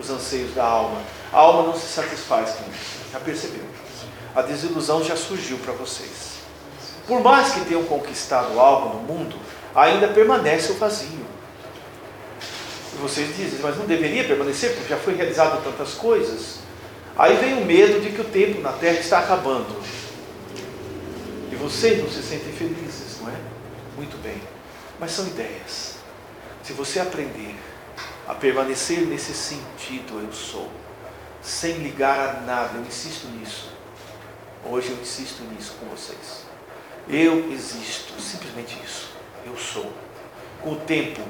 [0.00, 1.00] os anseios da alma.
[1.32, 3.12] A alma não se satisfaz com isso.
[3.12, 3.64] Já percebeu?
[4.34, 6.34] A desilusão já surgiu para vocês.
[7.06, 9.36] Por mais que tenham conquistado algo no mundo,
[9.74, 11.26] ainda permanece o vazio.
[12.94, 16.60] E vocês dizem, mas não deveria permanecer porque já foi realizado tantas coisas.
[17.16, 19.76] Aí vem o medo de que o tempo na Terra está acabando.
[21.54, 23.36] E vocês não se sentem felizes, não é?
[23.94, 24.42] Muito bem.
[24.98, 25.94] Mas são ideias.
[26.64, 27.54] Se você aprender
[28.26, 30.68] a permanecer nesse sentido, eu sou,
[31.40, 33.70] sem ligar a nada, eu insisto nisso.
[34.64, 36.44] Hoje eu insisto nisso com vocês.
[37.08, 39.10] Eu existo, simplesmente isso.
[39.46, 39.92] Eu sou.
[40.60, 41.20] Com o tempo,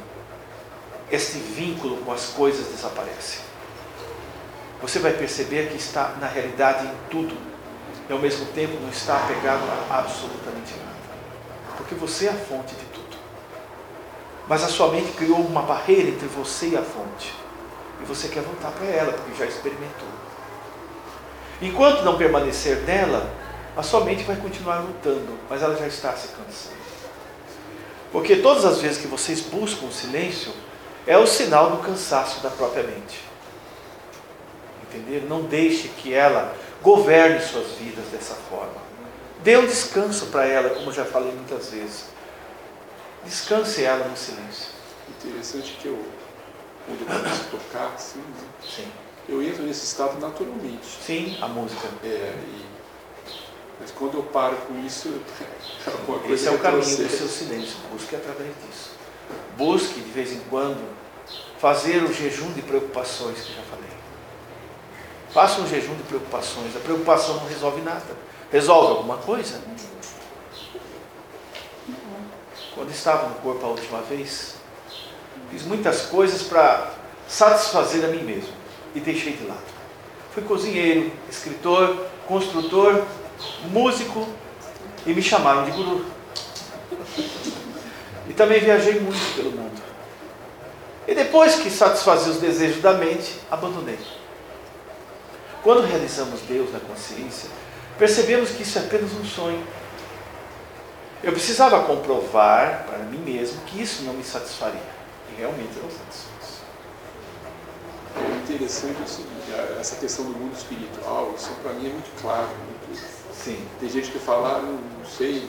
[1.10, 3.40] este vínculo com as coisas desaparece.
[4.80, 7.36] Você vai perceber que está na realidade em tudo
[8.08, 10.94] e ao mesmo tempo não está apegado a absolutamente nada.
[11.76, 13.16] Porque você é a fonte de tudo.
[14.46, 17.34] Mas a sua mente criou uma barreira entre você e a fonte.
[18.02, 20.08] E você quer voltar para ela, porque já experimentou.
[21.62, 23.32] Enquanto não permanecer nela,
[23.76, 26.84] a sua mente vai continuar lutando, mas ela já está se cansando.
[28.12, 30.52] Porque todas as vezes que vocês buscam o silêncio,
[31.06, 33.20] é o sinal do cansaço da própria mente.
[34.82, 35.26] Entender?
[35.28, 38.84] Não deixe que ela governe suas vidas dessa forma.
[39.42, 42.04] Dê um descanso para ela, como eu já falei muitas vezes.
[43.24, 44.68] Descanse ela no silêncio.
[45.08, 45.98] Interessante que eu,
[46.86, 48.86] quando eu começo a tocar, assim, né, Sim.
[49.28, 50.86] eu entro nesse estado naturalmente.
[51.04, 51.88] Sim, a música.
[52.04, 52.06] É,
[52.38, 52.74] e-
[53.80, 55.08] mas quando eu paro com isso,
[55.86, 57.76] alguma coisa Esse é o caminho do seu silêncio.
[57.90, 58.92] Busque através disso.
[59.56, 60.80] Busque, de vez em quando,
[61.58, 63.90] fazer o jejum de preocupações que eu já falei.
[65.34, 66.76] Faça um jejum de preocupações.
[66.76, 68.04] A preocupação não resolve nada.
[68.52, 69.60] Resolve alguma coisa?
[72.72, 74.54] Quando estava no corpo a última vez,
[75.50, 76.92] fiz muitas coisas para
[77.26, 78.52] satisfazer a mim mesmo
[78.94, 79.74] e deixei de lado.
[80.32, 83.04] Fui cozinheiro, escritor, construtor,
[83.70, 84.28] músico
[85.04, 86.06] e me chamaram de guru.
[88.28, 89.82] E também viajei muito pelo mundo.
[91.08, 93.98] E depois que satisfazi os desejos da mente, abandonei.
[95.64, 97.48] Quando realizamos Deus na consciência,
[97.98, 99.66] percebemos que isso é apenas um sonho.
[101.22, 104.82] Eu precisava comprovar para mim mesmo que isso não me satisfaria.
[105.32, 106.60] E realmente não satisfaz.
[108.14, 112.20] O interessante é o seguinte, essa questão do mundo espiritual, isso para mim é muito
[112.20, 112.46] claro.
[112.48, 113.00] Muito...
[113.32, 113.66] Sim.
[113.80, 115.48] Tem gente que fala, ah, não, não sei,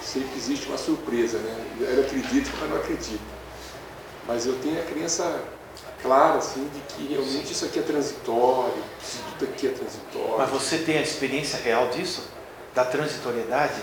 [0.00, 1.66] sei que existe uma surpresa, né?
[1.80, 3.20] Eu acredito, mas não acredito.
[4.26, 5.38] Mas eu tenho a crença
[6.02, 10.38] clara, assim, de que realmente isso aqui é transitório, isso tudo aqui é transitório.
[10.38, 12.28] Mas você tem a experiência real disso?
[12.74, 13.82] Da transitoriedade?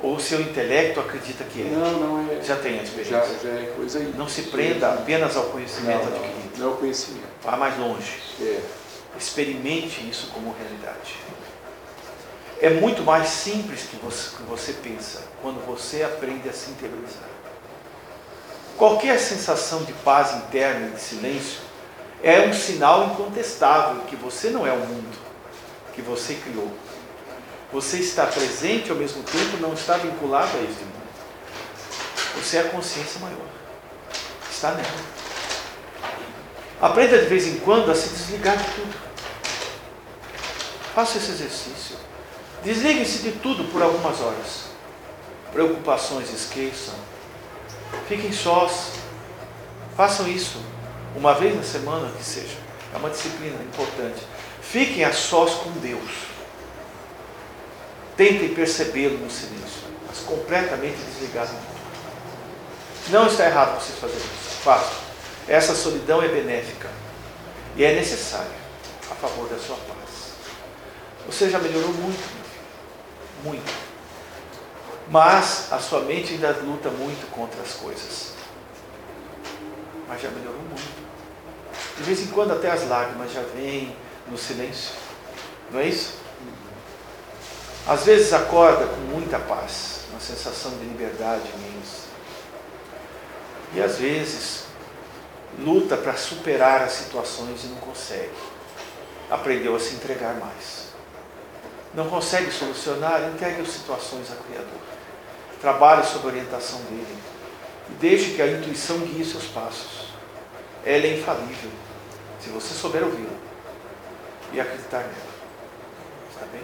[0.00, 1.64] Ou o seu intelecto acredita que é?
[1.64, 2.42] Não, não é.
[2.42, 3.38] Já tem a Já, experiência.
[3.42, 4.14] já é coisa aí.
[4.16, 6.50] Não se prenda apenas ao conhecimento não, adquirido.
[6.52, 7.26] não, não é o conhecimento.
[7.42, 8.20] Vá mais longe.
[8.40, 8.60] É.
[9.18, 11.16] Experimente isso como realidade.
[12.60, 17.28] É muito mais simples que você, que você pensa quando você aprende a se interiorizar.
[18.76, 21.60] Qualquer sensação de paz interna e de silêncio
[22.22, 25.16] é um sinal incontestável que você não é o mundo
[25.94, 26.70] que você criou.
[27.72, 31.06] Você está presente ao mesmo tempo, não está vinculado a este mundo.
[32.36, 33.46] Você é a consciência maior.
[34.50, 35.16] Está nela.
[36.80, 38.94] Aprenda de vez em quando a se desligar de tudo.
[40.94, 41.96] Faça esse exercício.
[42.62, 44.66] Desligue-se de tudo por algumas horas.
[45.50, 46.94] Preocupações esqueçam.
[48.08, 48.92] Fiquem sós.
[49.96, 50.60] Façam isso
[51.14, 52.56] uma vez na semana que seja.
[52.94, 54.22] É uma disciplina importante.
[54.62, 56.10] Fiquem a sós com Deus.
[58.16, 61.54] Tentem percebê-lo no silêncio, mas completamente desligados.
[63.08, 64.56] Não está errado vocês fazerem isso.
[64.62, 65.06] Façam.
[65.48, 66.88] Essa solidão é benéfica
[67.76, 68.66] e é necessária
[69.10, 70.32] a favor da sua paz.
[71.26, 73.44] Você já melhorou muito, meu filho.
[73.44, 73.85] Muito.
[75.08, 78.32] Mas a sua mente ainda luta muito contra as coisas.
[80.08, 81.06] Mas já melhorou muito.
[81.96, 83.96] De vez em quando até as lágrimas já vêm
[84.28, 84.94] no silêncio.
[85.70, 86.14] Não é isso?
[87.86, 92.06] Às vezes acorda com muita paz, uma sensação de liberdade imensa.
[93.74, 94.64] E às vezes
[95.58, 98.34] luta para superar as situações e não consegue.
[99.30, 100.86] Aprendeu a se entregar mais.
[101.94, 104.95] Não consegue solucionar, entregue as situações ao Criador.
[105.60, 107.18] Trabalhe sob a orientação dele.
[107.90, 110.08] E deixe que a intuição guie seus passos.
[110.84, 111.70] Ela é infalível,
[112.40, 113.36] se você souber ouvi-la
[114.52, 115.36] e acreditar nela.
[116.30, 116.62] Está bem?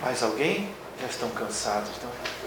[0.00, 0.74] Mais alguém?
[1.00, 1.90] Já estão cansados?
[2.02, 2.39] Não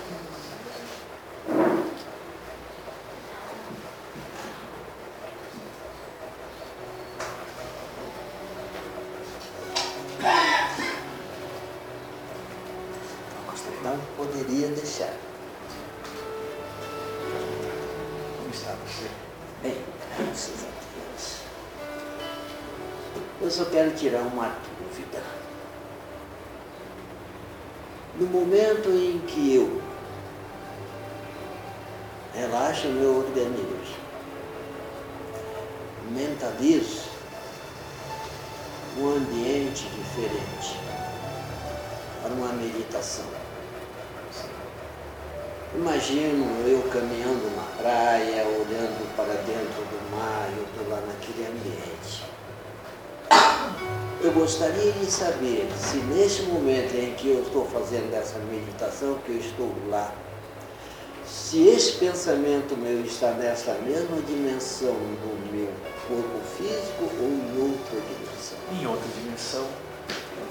[62.23, 65.69] pensamento meu está nessa mesma dimensão do meu
[66.07, 68.57] corpo físico ou em outra dimensão.
[68.71, 69.67] Em outra dimensão,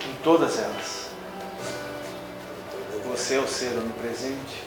[0.07, 1.09] em todas elas.
[3.07, 4.65] Você é o ser onipresente,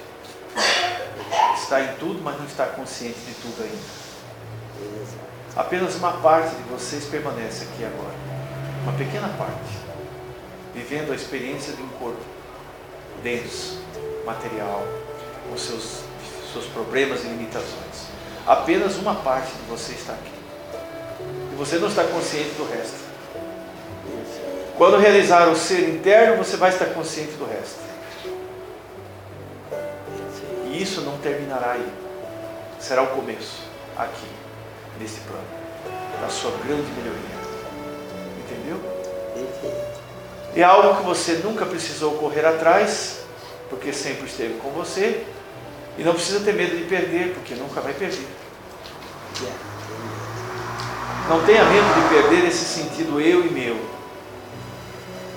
[1.56, 5.06] está em tudo, mas não está consciente de tudo ainda.
[5.56, 8.16] Apenas uma parte de vocês permanece aqui agora.
[8.82, 9.78] Uma pequena parte.
[10.74, 12.22] Vivendo a experiência de um corpo
[13.22, 13.80] denso,
[14.26, 14.84] material,
[15.48, 16.02] com seus,
[16.56, 18.08] seus problemas e limitações.
[18.48, 20.32] Apenas uma parte de você está aqui.
[21.52, 23.04] E você não está consciente do resto.
[24.78, 27.80] Quando realizar o ser interno, você vai estar consciente do resto.
[30.66, 31.88] E isso não terminará aí.
[32.80, 33.64] Será o começo,
[33.98, 34.28] aqui,
[35.00, 35.48] nesse plano,
[36.22, 37.36] da sua grande melhoria.
[38.40, 38.80] Entendeu?
[40.56, 43.22] É algo que você nunca precisou correr atrás,
[43.70, 45.26] porque sempre esteve com você,
[45.98, 48.28] e não precisa ter medo de perder, porque nunca vai perder.
[51.30, 53.78] Não tenha medo de perder esse sentido eu e meu.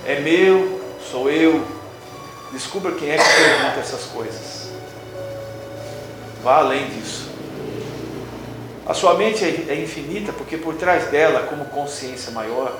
[0.07, 0.81] É meu,
[1.11, 1.67] sou eu.
[2.53, 4.71] Descubra quem é que pergunta essas coisas.
[6.43, 7.29] Vá além disso.
[8.87, 12.79] A sua mente é infinita porque por trás dela, como consciência maior,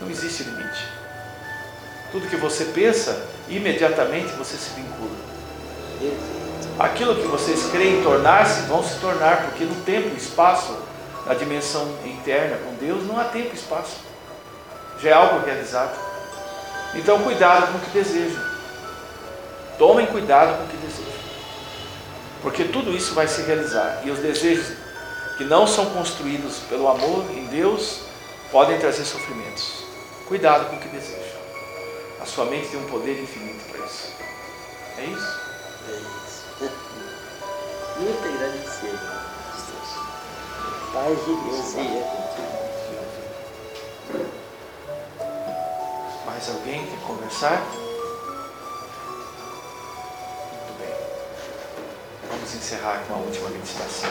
[0.00, 0.88] não existe limite.
[2.12, 5.16] Tudo que você pensa, imediatamente você se vincula.
[6.78, 10.76] Aquilo que vocês creem tornar-se, vão se tornar, porque no tempo e espaço,
[11.24, 13.98] na dimensão interna com Deus, não há tempo e espaço.
[15.00, 15.96] Já é algo realizado.
[16.94, 18.42] Então, cuidado com o que desejam.
[19.78, 21.14] Tomem cuidado com o que desejam.
[22.42, 24.02] Porque tudo isso vai se realizar.
[24.04, 24.76] E os desejos
[25.36, 28.00] que não são construídos pelo amor em Deus
[28.50, 29.84] podem trazer sofrimentos.
[30.26, 31.40] Cuidado com o que desejam.
[32.20, 34.12] A sua mente tem um poder infinito para isso.
[34.98, 35.40] É isso?
[35.88, 36.23] É isso.
[37.96, 38.98] Muito agradecido.
[40.92, 42.54] Paz de Deus seja contigo.
[46.26, 47.60] Mais alguém quer conversar?
[50.50, 50.94] Muito bem.
[52.30, 54.10] Vamos encerrar com a última meditação.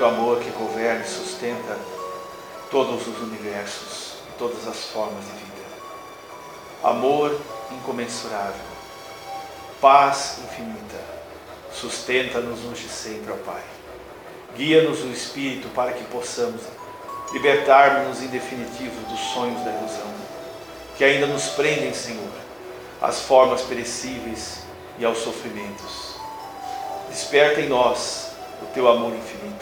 [0.00, 1.76] Bendito amor que governa e sustenta
[2.70, 5.50] todos os universos e todas as formas de vida.
[6.82, 7.38] Amor
[7.70, 8.64] incomensurável,
[9.80, 10.96] paz infinita,
[11.72, 13.62] sustenta-nos hoje sempre, ó Pai.
[14.56, 16.62] Guia-nos o Espírito para que possamos
[17.32, 20.12] libertar-nos em definitivo dos sonhos da ilusão,
[20.96, 22.32] que ainda nos prendem, Senhor,
[23.02, 24.62] às formas perecíveis
[24.98, 26.14] e aos sofrimentos.
[27.10, 28.30] Desperta em nós
[28.62, 29.59] o teu amor infinito.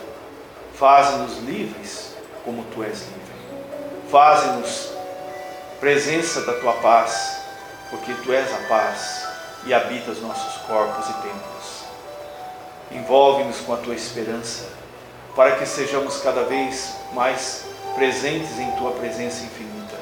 [0.78, 2.14] Faze-nos livres
[2.44, 4.08] como tu és livre.
[4.12, 4.90] Faze-nos
[5.80, 7.40] presença da tua paz,
[7.90, 9.26] porque tu és a paz
[9.66, 11.84] e habitas nossos corpos e templos.
[12.92, 14.68] Envolve-nos com a tua esperança,
[15.34, 17.64] para que sejamos cada vez mais
[17.96, 19.96] presentes em tua presença infinita.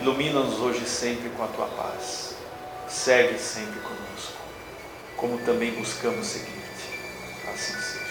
[0.00, 2.34] Ilumina-nos hoje sempre com a tua paz.
[2.88, 4.32] Segue sempre conosco,
[5.16, 7.48] como também buscamos seguir-te.
[7.48, 8.07] Assim seja.